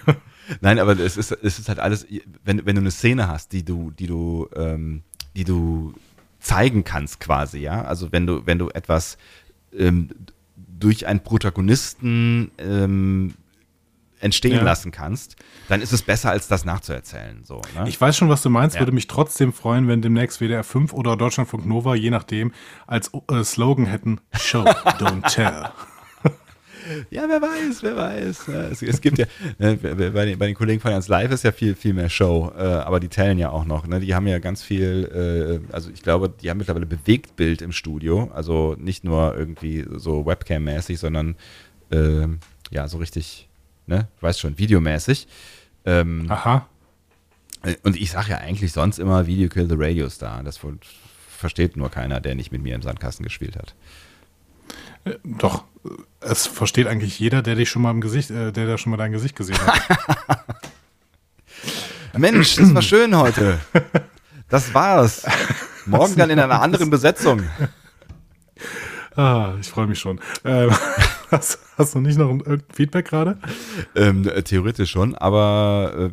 Nein, 0.61 0.79
aber 0.79 0.97
es 0.99 1.17
ist, 1.17 1.31
es 1.31 1.59
ist 1.59 1.69
halt 1.69 1.79
alles, 1.79 2.07
wenn, 2.43 2.65
wenn 2.65 2.75
du 2.75 2.81
eine 2.81 2.91
Szene 2.91 3.27
hast, 3.27 3.51
die 3.51 3.63
du, 3.63 3.91
die 3.91 4.07
du, 4.07 4.49
ähm, 4.55 5.03
die 5.35 5.43
du 5.43 5.93
zeigen 6.43 6.83
kannst 6.83 7.19
quasi, 7.19 7.59
ja. 7.59 7.83
Also 7.83 8.11
wenn 8.11 8.27
du, 8.27 8.45
wenn 8.45 8.59
du 8.59 8.69
etwas 8.69 9.17
ähm, 9.75 10.09
durch 10.55 11.07
einen 11.07 11.21
Protagonisten 11.21 12.51
ähm, 12.57 13.33
entstehen 14.19 14.57
ja. 14.57 14.63
lassen 14.63 14.91
kannst, 14.91 15.35
dann 15.67 15.81
ist 15.81 15.93
es 15.93 16.01
besser, 16.01 16.31
als 16.31 16.47
das 16.47 16.65
nachzuerzählen. 16.65 17.43
So, 17.43 17.61
ne? 17.75 17.87
Ich 17.87 17.99
weiß 17.99 18.15
schon, 18.15 18.29
was 18.29 18.41
du 18.41 18.49
meinst, 18.49 18.75
ja. 18.75 18.81
würde 18.81 18.91
mich 18.91 19.07
trotzdem 19.07 19.53
freuen, 19.53 19.87
wenn 19.87 20.01
demnächst 20.01 20.39
WDR 20.39 20.63
5 20.63 20.93
oder 20.93 21.17
Deutschlandfunk 21.17 21.65
Nova, 21.65 21.95
je 21.95 22.09
nachdem, 22.09 22.51
als 22.87 23.11
äh, 23.29 23.43
Slogan 23.43 23.85
hätten, 23.85 24.19
Show, 24.33 24.63
don't 24.63 25.27
tell. 25.33 25.69
Ja, 27.09 27.25
wer 27.27 27.41
weiß, 27.41 27.83
wer 27.83 27.95
weiß. 27.95 28.47
Es, 28.71 28.81
es 28.81 29.01
gibt 29.01 29.17
ja, 29.17 29.25
ne, 29.57 29.77
bei, 29.77 30.25
den, 30.25 30.39
bei 30.39 30.47
den 30.47 30.55
Kollegen 30.55 30.81
von 30.81 30.91
Jans 30.91 31.07
Live 31.07 31.31
ist 31.31 31.43
ja 31.43 31.51
viel, 31.51 31.75
viel 31.75 31.93
mehr 31.93 32.09
Show, 32.09 32.51
äh, 32.57 32.61
aber 32.61 32.99
die 32.99 33.07
tellen 33.07 33.37
ja 33.37 33.49
auch 33.49 33.65
noch. 33.65 33.87
Ne? 33.87 33.99
Die 33.99 34.15
haben 34.15 34.27
ja 34.27 34.39
ganz 34.39 34.63
viel, 34.63 35.61
äh, 35.69 35.73
also 35.73 35.89
ich 35.91 36.03
glaube, 36.03 36.29
die 36.29 36.49
haben 36.49 36.57
mittlerweile 36.57 36.85
Bewegtbild 36.85 37.61
im 37.61 37.71
Studio, 37.71 38.31
also 38.33 38.75
nicht 38.77 39.03
nur 39.03 39.35
irgendwie 39.37 39.85
so 39.95 40.25
Webcam-mäßig, 40.25 40.97
sondern 40.97 41.35
äh, 41.91 42.27
ja, 42.71 42.87
so 42.87 42.97
richtig, 42.97 43.47
ne, 43.85 44.07
du 44.19 44.23
weißt 44.25 44.39
schon, 44.39 44.57
videomäßig. 44.57 45.27
Ähm, 45.85 46.25
Aha. 46.29 46.67
Und 47.83 47.95
ich 47.95 48.11
sage 48.11 48.31
ja 48.31 48.37
eigentlich 48.39 48.73
sonst 48.73 48.99
immer 48.99 49.25
Video 49.25 49.47
Kill 49.47 49.69
the 49.69 49.75
Radio 49.77 50.09
Star. 50.09 50.43
Das 50.43 50.59
versteht 51.29 51.77
nur 51.77 51.89
keiner, 51.89 52.19
der 52.19 52.35
nicht 52.35 52.51
mit 52.51 52.61
mir 52.61 52.75
im 52.75 52.81
Sandkasten 52.81 53.23
gespielt 53.23 53.55
hat. 53.55 53.73
Äh, 55.05 55.15
doch, 55.23 55.63
es 56.21 56.47
versteht 56.47 56.87
eigentlich 56.87 57.19
jeder, 57.19 57.41
der 57.41 57.55
dich 57.55 57.69
schon 57.69 57.81
mal 57.81 57.91
im 57.91 58.01
Gesicht, 58.01 58.31
äh, 58.31 58.51
der 58.51 58.67
da 58.67 58.77
schon 58.77 58.91
mal 58.91 58.97
dein 58.97 59.11
Gesicht 59.11 59.35
gesehen 59.35 59.59
hat. 59.65 59.81
Mensch, 62.17 62.55
das 62.55 62.73
war 62.73 62.81
schön 62.81 63.17
heute. 63.17 63.59
Das 64.47 64.73
war's. 64.73 65.25
Morgen 65.85 66.15
dann 66.15 66.29
in 66.29 66.39
einer 66.39 66.61
anderen 66.61 66.89
Besetzung. 66.89 67.41
Ah, 69.15 69.55
ich 69.59 69.69
freue 69.69 69.87
mich 69.87 69.99
schon. 69.99 70.19
Ähm, 70.43 70.71
hast, 71.31 71.59
hast, 71.77 71.95
du 71.95 71.99
nicht 71.99 72.17
noch 72.17 72.29
ein 72.29 72.63
Feedback 72.73 73.07
gerade? 73.07 73.37
Ähm, 73.95 74.29
theoretisch 74.45 74.91
schon, 74.91 75.15
aber 75.15 75.93
äh, 75.95 76.09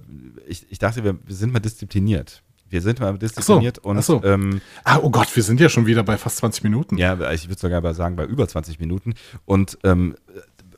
ich, 0.47 0.71
ich 0.71 0.79
dachte, 0.79 1.05
wir, 1.05 1.19
wir 1.25 1.35
sind 1.35 1.53
mal 1.53 1.61
diszipliniert. 1.61 2.43
Wir 2.71 2.81
sind 2.81 3.01
mal 3.01 3.19
diszipliniert 3.19 3.81
so, 3.83 3.89
und. 3.89 4.05
So. 4.05 4.23
Ähm, 4.25 4.61
ah, 4.85 5.01
oh 5.03 5.11
Gott, 5.11 5.35
wir 5.35 5.43
sind 5.43 5.61
ja 5.61 5.69
schon 5.69 5.87
wieder 5.87 6.05
bei 6.05 6.17
fast 6.17 6.39
20 6.39 6.63
Minuten. 6.63 6.97
Ja, 6.97 7.31
ich 7.33 7.49
würde 7.49 7.61
sogar 7.61 7.95
sagen, 7.95 8.17
bei 8.17 8.25
über 8.25 8.47
20 8.47 8.79
Minuten. 8.79 9.15
Und 9.45 9.77
ähm, 9.83 10.15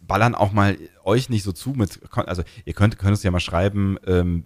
ballern 0.01 0.35
auch 0.35 0.53
mal 0.53 0.77
euch 1.05 1.29
nicht 1.29 1.43
so 1.43 1.53
zu 1.53 1.71
mit. 1.71 2.01
Also, 2.13 2.43
ihr 2.65 2.73
könnt, 2.73 2.99
könnt 2.99 3.13
uns 3.13 3.23
ja 3.23 3.31
mal 3.31 3.41
schreiben, 3.41 3.99
ähm, 4.07 4.45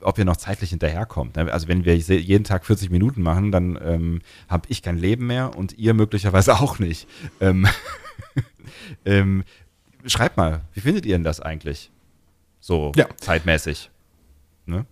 ob 0.00 0.18
ihr 0.18 0.24
noch 0.24 0.36
zeitlich 0.36 0.70
hinterherkommt. 0.70 1.36
Ne? 1.36 1.52
Also, 1.52 1.68
wenn 1.68 1.84
wir 1.84 1.96
jeden 1.96 2.44
Tag 2.44 2.66
40 2.66 2.90
Minuten 2.90 3.22
machen, 3.22 3.52
dann 3.52 3.78
ähm, 3.82 4.20
habe 4.48 4.64
ich 4.68 4.82
kein 4.82 4.98
Leben 4.98 5.28
mehr 5.28 5.56
und 5.56 5.78
ihr 5.78 5.94
möglicherweise 5.94 6.54
auch 6.60 6.80
nicht. 6.80 7.06
Ähm, 7.40 7.68
ähm, 9.04 9.44
schreibt 10.06 10.36
mal, 10.36 10.62
wie 10.74 10.80
findet 10.80 11.06
ihr 11.06 11.14
denn 11.14 11.24
das 11.24 11.40
eigentlich? 11.40 11.92
So 12.58 12.90
ja. 12.96 13.06
zeitmäßig. 13.16 13.90
Ne? 14.66 14.86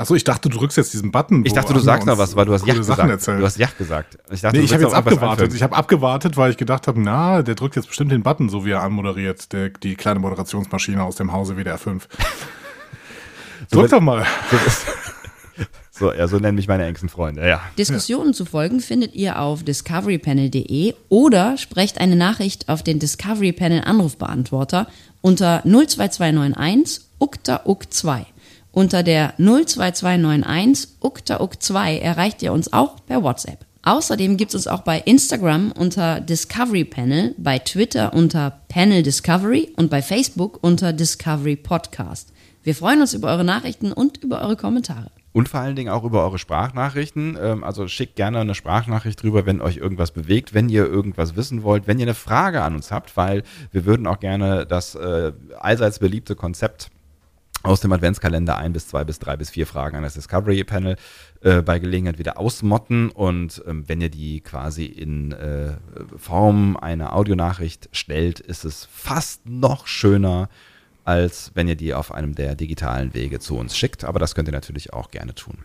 Achso, 0.00 0.14
ich 0.14 0.24
dachte, 0.24 0.48
du 0.48 0.56
drückst 0.56 0.78
jetzt 0.78 0.94
diesen 0.94 1.10
Button. 1.10 1.44
Ich 1.44 1.52
dachte, 1.52 1.74
du 1.74 1.78
sagst 1.78 2.06
noch 2.06 2.16
was, 2.16 2.34
weil 2.34 2.46
du 2.46 2.54
hast 2.54 2.66
Yacht 2.66 2.78
gesagt. 2.78 3.06
Erzählt. 3.06 3.38
Du 3.38 3.44
hast 3.44 3.58
Yacht 3.58 3.76
gesagt. 3.76 4.16
Ich 4.32 4.40
dachte, 4.40 4.56
nee, 4.56 4.64
ich 4.64 4.72
habe 4.72 4.82
jetzt 4.82 4.94
abgewartet. 4.94 5.52
Ich 5.52 5.62
habe 5.62 5.76
abgewartet, 5.76 6.38
weil 6.38 6.50
ich 6.50 6.56
gedacht 6.56 6.88
habe, 6.88 6.98
na, 6.98 7.42
der 7.42 7.54
drückt 7.54 7.76
jetzt 7.76 7.86
bestimmt 7.86 8.10
den 8.10 8.22
Button, 8.22 8.48
so 8.48 8.64
wie 8.64 8.70
er 8.70 8.82
anmoderiert, 8.82 9.52
der, 9.52 9.68
die 9.68 9.96
kleine 9.96 10.18
Moderationsmaschine 10.20 11.04
aus 11.04 11.16
dem 11.16 11.34
Hause 11.34 11.56
WDR 11.56 11.76
5. 11.76 12.08
Drück 13.70 13.90
doch 13.90 14.00
mal. 14.00 14.24
So, 15.92 16.14
ja, 16.14 16.26
so 16.28 16.38
nennen 16.38 16.54
mich 16.54 16.66
meine 16.66 16.86
engsten 16.86 17.10
Freunde, 17.10 17.46
ja. 17.46 17.60
Diskussionen 17.76 18.32
zu 18.32 18.46
folgen 18.46 18.80
findet 18.80 19.14
ihr 19.14 19.38
auf 19.38 19.64
discoverypanel.de 19.64 20.94
oder 21.10 21.58
sprecht 21.58 22.00
eine 22.00 22.16
Nachricht 22.16 22.70
auf 22.70 22.82
den 22.82 22.98
Discovery 22.98 23.52
Panel 23.52 23.82
Anrufbeantworter 23.84 24.86
unter 25.20 25.62
02291 25.64 27.04
ukta 27.18 27.60
uk 27.66 27.92
2 27.92 28.24
Unter 28.72 29.02
der 29.02 29.34
02291 29.36 30.90
ukta 31.00 31.40
uk 31.40 31.60
2 31.60 31.98
erreicht 31.98 32.40
ihr 32.42 32.52
uns 32.52 32.72
auch 32.72 33.04
per 33.04 33.22
WhatsApp. 33.22 33.66
Außerdem 33.82 34.36
gibt 34.36 34.50
es 34.50 34.54
uns 34.54 34.66
auch 34.68 34.82
bei 34.82 34.98
Instagram 34.98 35.72
unter 35.72 36.20
Discovery 36.20 36.84
Panel, 36.84 37.34
bei 37.38 37.58
Twitter 37.58 38.12
unter 38.12 38.60
Panel 38.68 39.02
Discovery 39.02 39.72
und 39.76 39.90
bei 39.90 40.02
Facebook 40.02 40.58
unter 40.62 40.92
Discovery 40.92 41.56
Podcast. 41.56 42.32
Wir 42.62 42.74
freuen 42.74 43.00
uns 43.00 43.14
über 43.14 43.28
eure 43.28 43.44
Nachrichten 43.44 43.90
und 43.90 44.22
über 44.22 44.42
eure 44.42 44.56
Kommentare. 44.56 45.10
Und 45.32 45.48
vor 45.48 45.60
allen 45.60 45.76
Dingen 45.76 45.90
auch 45.90 46.04
über 46.04 46.22
eure 46.22 46.38
Sprachnachrichten. 46.38 47.38
Ähm, 47.40 47.64
also 47.64 47.88
schickt 47.88 48.16
gerne 48.16 48.40
eine 48.40 48.54
Sprachnachricht 48.54 49.22
drüber, 49.22 49.46
wenn 49.46 49.60
euch 49.60 49.78
irgendwas 49.78 50.10
bewegt, 50.10 50.54
wenn 50.54 50.68
ihr 50.68 50.84
irgendwas 50.86 51.34
wissen 51.34 51.62
wollt, 51.62 51.86
wenn 51.86 51.98
ihr 51.98 52.04
eine 52.04 52.14
Frage 52.14 52.62
an 52.62 52.74
uns 52.74 52.90
habt, 52.90 53.16
weil 53.16 53.42
wir 53.72 53.84
würden 53.84 54.06
auch 54.06 54.20
gerne 54.20 54.66
das 54.66 54.94
äh, 54.94 55.32
allseits 55.58 56.00
beliebte 56.00 56.36
Konzept 56.36 56.90
aus 57.62 57.80
dem 57.80 57.92
Adventskalender 57.92 58.56
ein 58.56 58.72
bis 58.72 58.88
zwei 58.88 59.04
bis 59.04 59.18
drei 59.18 59.36
bis 59.36 59.50
vier 59.50 59.66
Fragen 59.66 59.96
an 59.96 60.02
das 60.02 60.14
Discovery 60.14 60.64
Panel 60.64 60.96
äh, 61.42 61.62
bei 61.62 61.78
Gelegenheit 61.78 62.18
wieder 62.18 62.38
ausmotten 62.38 63.10
und 63.10 63.62
ähm, 63.66 63.84
wenn 63.86 64.00
ihr 64.00 64.08
die 64.08 64.40
quasi 64.40 64.86
in 64.86 65.32
äh, 65.32 65.72
Form 66.16 66.76
einer 66.76 67.14
Audionachricht 67.14 67.88
stellt, 67.92 68.40
ist 68.40 68.64
es 68.64 68.88
fast 68.90 69.46
noch 69.46 69.86
schöner, 69.86 70.48
als 71.04 71.52
wenn 71.54 71.68
ihr 71.68 71.76
die 71.76 71.94
auf 71.94 72.12
einem 72.12 72.34
der 72.34 72.54
digitalen 72.54 73.14
Wege 73.14 73.40
zu 73.40 73.56
uns 73.56 73.76
schickt. 73.76 74.04
Aber 74.04 74.18
das 74.18 74.34
könnt 74.34 74.48
ihr 74.48 74.52
natürlich 74.52 74.92
auch 74.92 75.10
gerne 75.10 75.34
tun. 75.34 75.58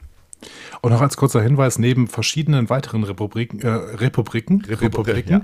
Und 0.82 0.92
noch 0.92 1.02
als 1.02 1.18
kurzer 1.18 1.42
Hinweis, 1.42 1.80
neben 1.80 2.08
verschiedenen 2.08 2.70
weiteren 2.70 3.04
Republiken, 3.04 3.62
äh, 3.62 3.70
Republiken, 3.70 4.64
Republiken, 4.66 5.32
ja. 5.32 5.42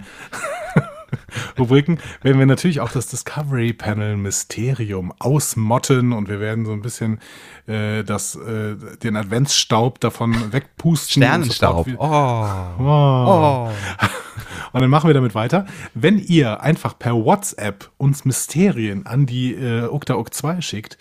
Rubriken 1.60 2.00
werden 2.22 2.40
wir 2.40 2.46
natürlich 2.46 2.80
auch 2.80 2.92
das 2.92 3.08
Discovery 3.08 3.74
Panel 3.74 4.18
Mysterium 4.18 5.14
ausmotten 5.20 6.14
und 6.14 6.30
wir 6.30 6.40
werden 6.40 6.66
so 6.66 6.74
ein 6.74 6.82
bisschen 6.82 7.20
äh, 7.68 8.04
das, 8.04 8.36
äh, 8.36 8.76
den 9.04 9.16
Adventsstaub 9.16 10.00
davon 10.00 10.52
wegpusten. 10.54 11.24
Sternenstaub. 11.24 11.88
Und, 11.88 11.98
oh. 12.00 12.48
Oh. 12.80 13.70
und 14.74 14.82
dann 14.82 14.90
machen 14.90 15.08
wir 15.08 15.14
damit 15.14 15.36
weiter. 15.36 15.66
Wenn 15.94 16.20
ihr 16.20 16.62
einfach 16.62 16.98
per 16.98 17.14
WhatsApp 17.14 17.90
uns 17.98 18.26
Mysterien 18.26 19.06
an 19.06 19.26
die 19.26 19.54
äh, 19.54 19.88
Ukta 19.88 20.22
2 20.30 20.62
schickt, 20.62 20.98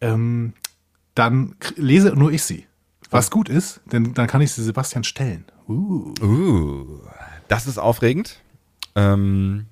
ähm, 0.00 0.54
dann 1.14 1.54
lese 1.76 2.10
nur 2.10 2.32
ich 2.32 2.42
sie. 2.42 2.66
Was 3.10 3.30
gut 3.30 3.48
ist, 3.48 3.80
denn 3.92 4.12
dann 4.14 4.26
kann 4.26 4.40
ich 4.40 4.50
sie 4.50 4.62
Sebastian 4.62 5.04
stellen. 5.04 5.44
Uh. 5.68 6.14
uh 6.20 7.00
das 7.48 7.66
ist 7.66 7.78
aufregend. 7.78 8.40
Ähm, 8.96 9.66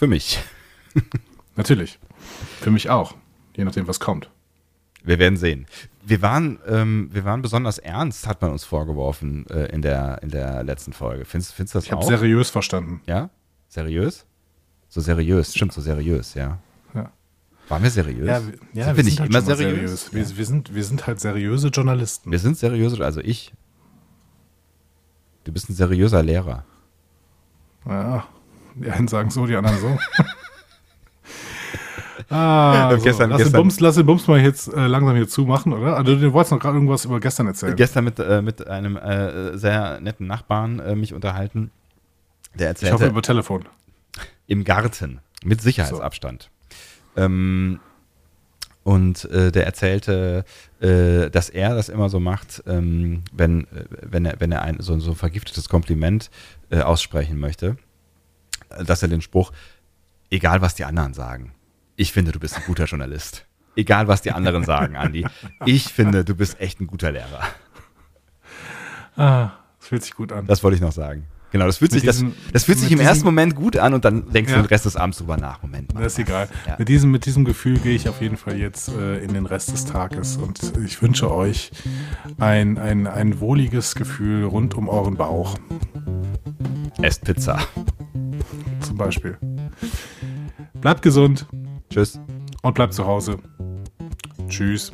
für 0.00 0.06
mich. 0.06 0.42
Natürlich. 1.56 1.98
Für 2.62 2.70
mich 2.70 2.88
auch. 2.88 3.14
Je 3.54 3.64
nachdem, 3.64 3.86
was 3.86 4.00
kommt. 4.00 4.30
Wir 5.04 5.18
werden 5.18 5.36
sehen. 5.36 5.66
Wir 6.02 6.22
waren, 6.22 6.58
ähm, 6.66 7.10
wir 7.12 7.26
waren 7.26 7.42
besonders 7.42 7.76
ernst, 7.76 8.26
hat 8.26 8.40
man 8.40 8.50
uns 8.50 8.64
vorgeworfen 8.64 9.46
äh, 9.50 9.66
in, 9.66 9.82
der, 9.82 10.22
in 10.22 10.30
der 10.30 10.64
letzten 10.64 10.94
Folge. 10.94 11.26
Findest, 11.26 11.52
findest 11.52 11.74
du 11.74 11.78
das 11.78 11.84
ich 11.84 11.92
auch? 11.92 11.98
Ich 11.98 12.06
habe 12.06 12.16
seriös 12.16 12.48
verstanden. 12.48 13.02
Ja? 13.04 13.28
Seriös? 13.68 14.24
So 14.88 15.02
seriös, 15.02 15.54
stimmt, 15.54 15.74
so 15.74 15.82
seriös, 15.82 16.32
ja. 16.32 16.58
ja. 16.94 17.12
Waren 17.68 17.82
wir 17.82 17.90
seriös? 17.90 18.26
Ja, 18.26 18.46
wir, 18.46 18.54
ja, 18.72 18.84
sind 18.84 18.96
wir, 18.96 18.96
wir 18.96 19.04
nicht 19.04 19.20
halt 19.20 19.30
immer 19.30 19.42
seriös? 19.42 20.06
seriös. 20.06 20.14
Wir, 20.14 20.38
wir, 20.38 20.46
sind, 20.46 20.74
wir 20.74 20.84
sind 20.84 21.06
halt 21.06 21.20
seriöse 21.20 21.68
Journalisten. 21.68 22.30
Wir 22.30 22.38
sind 22.38 22.56
seriöse, 22.56 23.04
also 23.04 23.20
ich. 23.20 23.52
Du 25.44 25.52
bist 25.52 25.68
ein 25.68 25.74
seriöser 25.74 26.22
Lehrer. 26.22 26.64
Ja, 27.86 28.26
die 28.80 28.90
einen 28.90 29.08
sagen 29.08 29.30
so, 29.30 29.46
die 29.46 29.56
anderen 29.56 29.78
so. 29.78 29.98
ah, 32.34 32.96
so. 32.96 33.02
Gestern, 33.02 33.30
lass, 33.30 33.38
gestern. 33.38 33.52
Den 33.52 33.62
Bums, 33.62 33.80
lass 33.80 33.94
den 33.96 34.06
Bums 34.06 34.26
mal 34.26 34.40
jetzt 34.40 34.72
äh, 34.72 34.86
langsam 34.86 35.16
hier 35.16 35.28
zumachen, 35.28 35.72
oder? 35.72 35.96
Also 35.96 36.16
du 36.16 36.32
wolltest 36.32 36.52
noch 36.52 36.60
gerade 36.60 36.76
irgendwas 36.76 37.04
über 37.04 37.20
gestern 37.20 37.46
erzählen. 37.46 37.76
Gestern 37.76 38.04
mit, 38.04 38.18
äh, 38.18 38.42
mit 38.42 38.66
einem 38.66 38.96
äh, 38.96 39.56
sehr 39.58 40.00
netten 40.00 40.26
Nachbarn 40.26 40.78
äh, 40.80 40.94
mich 40.94 41.12
unterhalten. 41.14 41.70
Der 42.54 42.68
erzählte, 42.68 42.94
ich 42.94 43.00
hoffe 43.00 43.10
über 43.10 43.22
Telefon. 43.22 43.68
Im 44.46 44.64
Garten, 44.64 45.20
mit 45.44 45.60
Sicherheitsabstand. 45.60 46.50
So. 47.14 47.22
Ähm, 47.22 47.80
und 48.82 49.26
äh, 49.26 49.52
der 49.52 49.66
erzählte, 49.66 50.44
äh, 50.80 51.28
dass 51.30 51.50
er 51.50 51.74
das 51.74 51.90
immer 51.90 52.08
so 52.08 52.18
macht, 52.18 52.62
ähm, 52.66 53.22
wenn, 53.30 53.66
wenn 54.00 54.24
er, 54.24 54.40
wenn 54.40 54.50
er 54.50 54.62
ein 54.62 54.80
so, 54.80 54.98
so 54.98 55.10
ein 55.10 55.16
vergiftetes 55.16 55.68
Kompliment 55.68 56.30
aussprechen 56.70 57.38
möchte, 57.38 57.76
dass 58.84 59.02
er 59.02 59.08
den 59.08 59.20
Spruch, 59.20 59.52
egal 60.30 60.60
was 60.60 60.74
die 60.74 60.84
anderen 60.84 61.14
sagen, 61.14 61.52
ich 61.96 62.12
finde, 62.12 62.32
du 62.32 62.40
bist 62.40 62.56
ein 62.56 62.62
guter 62.66 62.84
Journalist. 62.84 63.46
Egal 63.76 64.08
was 64.08 64.22
die 64.22 64.32
anderen 64.32 64.64
sagen, 64.64 64.96
Andi, 64.96 65.26
ich 65.64 65.84
finde, 65.84 66.24
du 66.24 66.34
bist 66.34 66.60
echt 66.60 66.80
ein 66.80 66.86
guter 66.86 67.12
Lehrer. 67.12 67.42
Ah, 69.16 69.52
das 69.78 69.88
fühlt 69.88 70.02
sich 70.02 70.14
gut 70.14 70.32
an. 70.32 70.46
Das 70.46 70.62
wollte 70.62 70.76
ich 70.76 70.80
noch 70.80 70.92
sagen. 70.92 71.26
Genau, 71.52 71.66
das 71.66 71.78
fühlt 71.78 71.90
sich, 71.90 72.02
diesem, 72.02 72.28
das, 72.30 72.52
das 72.52 72.64
fühlt 72.64 72.78
sich 72.78 72.92
im 72.92 72.98
diesem, 72.98 73.08
ersten 73.08 73.24
Moment 73.24 73.56
gut 73.56 73.76
an 73.76 73.92
und 73.92 74.04
dann 74.04 74.30
denkst 74.30 74.52
ja. 74.52 74.56
du 74.56 74.62
den 74.62 74.68
Rest 74.68 74.84
des 74.84 74.96
Abends 74.96 75.18
drüber 75.18 75.36
nach. 75.36 75.62
Moment 75.62 75.92
mal. 75.92 76.02
Das 76.02 76.12
ist 76.12 76.20
egal. 76.20 76.48
Ja. 76.66 76.76
Mit, 76.78 76.88
diesem, 76.88 77.10
mit 77.10 77.26
diesem 77.26 77.44
Gefühl 77.44 77.78
gehe 77.78 77.94
ich 77.94 78.08
auf 78.08 78.20
jeden 78.22 78.36
Fall 78.36 78.56
jetzt 78.56 78.88
äh, 78.88 79.18
in 79.18 79.34
den 79.34 79.46
Rest 79.46 79.72
des 79.72 79.84
Tages 79.84 80.36
und 80.36 80.60
ich 80.84 81.02
wünsche 81.02 81.30
euch 81.30 81.72
ein, 82.38 82.78
ein, 82.78 83.06
ein 83.06 83.40
wohliges 83.40 83.96
Gefühl 83.96 84.44
rund 84.44 84.74
um 84.74 84.88
euren 84.88 85.16
Bauch. 85.16 85.58
Esst 87.02 87.24
Pizza. 87.24 87.58
Zum 88.80 88.96
Beispiel. 88.96 89.36
Bleibt 90.80 91.02
gesund. 91.02 91.46
Tschüss. 91.90 92.18
Und 92.62 92.74
bleibt 92.74 92.94
zu 92.94 93.06
Hause. 93.06 93.38
Tschüss. 94.48 94.92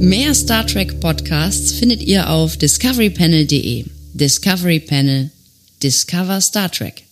Mehr 0.00 0.34
Star 0.34 0.66
Trek 0.66 1.00
Podcasts 1.00 1.72
findet 1.72 2.02
ihr 2.02 2.28
auf 2.28 2.56
discoverypanel.de. 2.56 3.84
Discovery 4.14 4.80
Panel. 4.80 5.30
Discover 5.82 6.40
Star 6.40 6.70
Trek. 6.70 7.04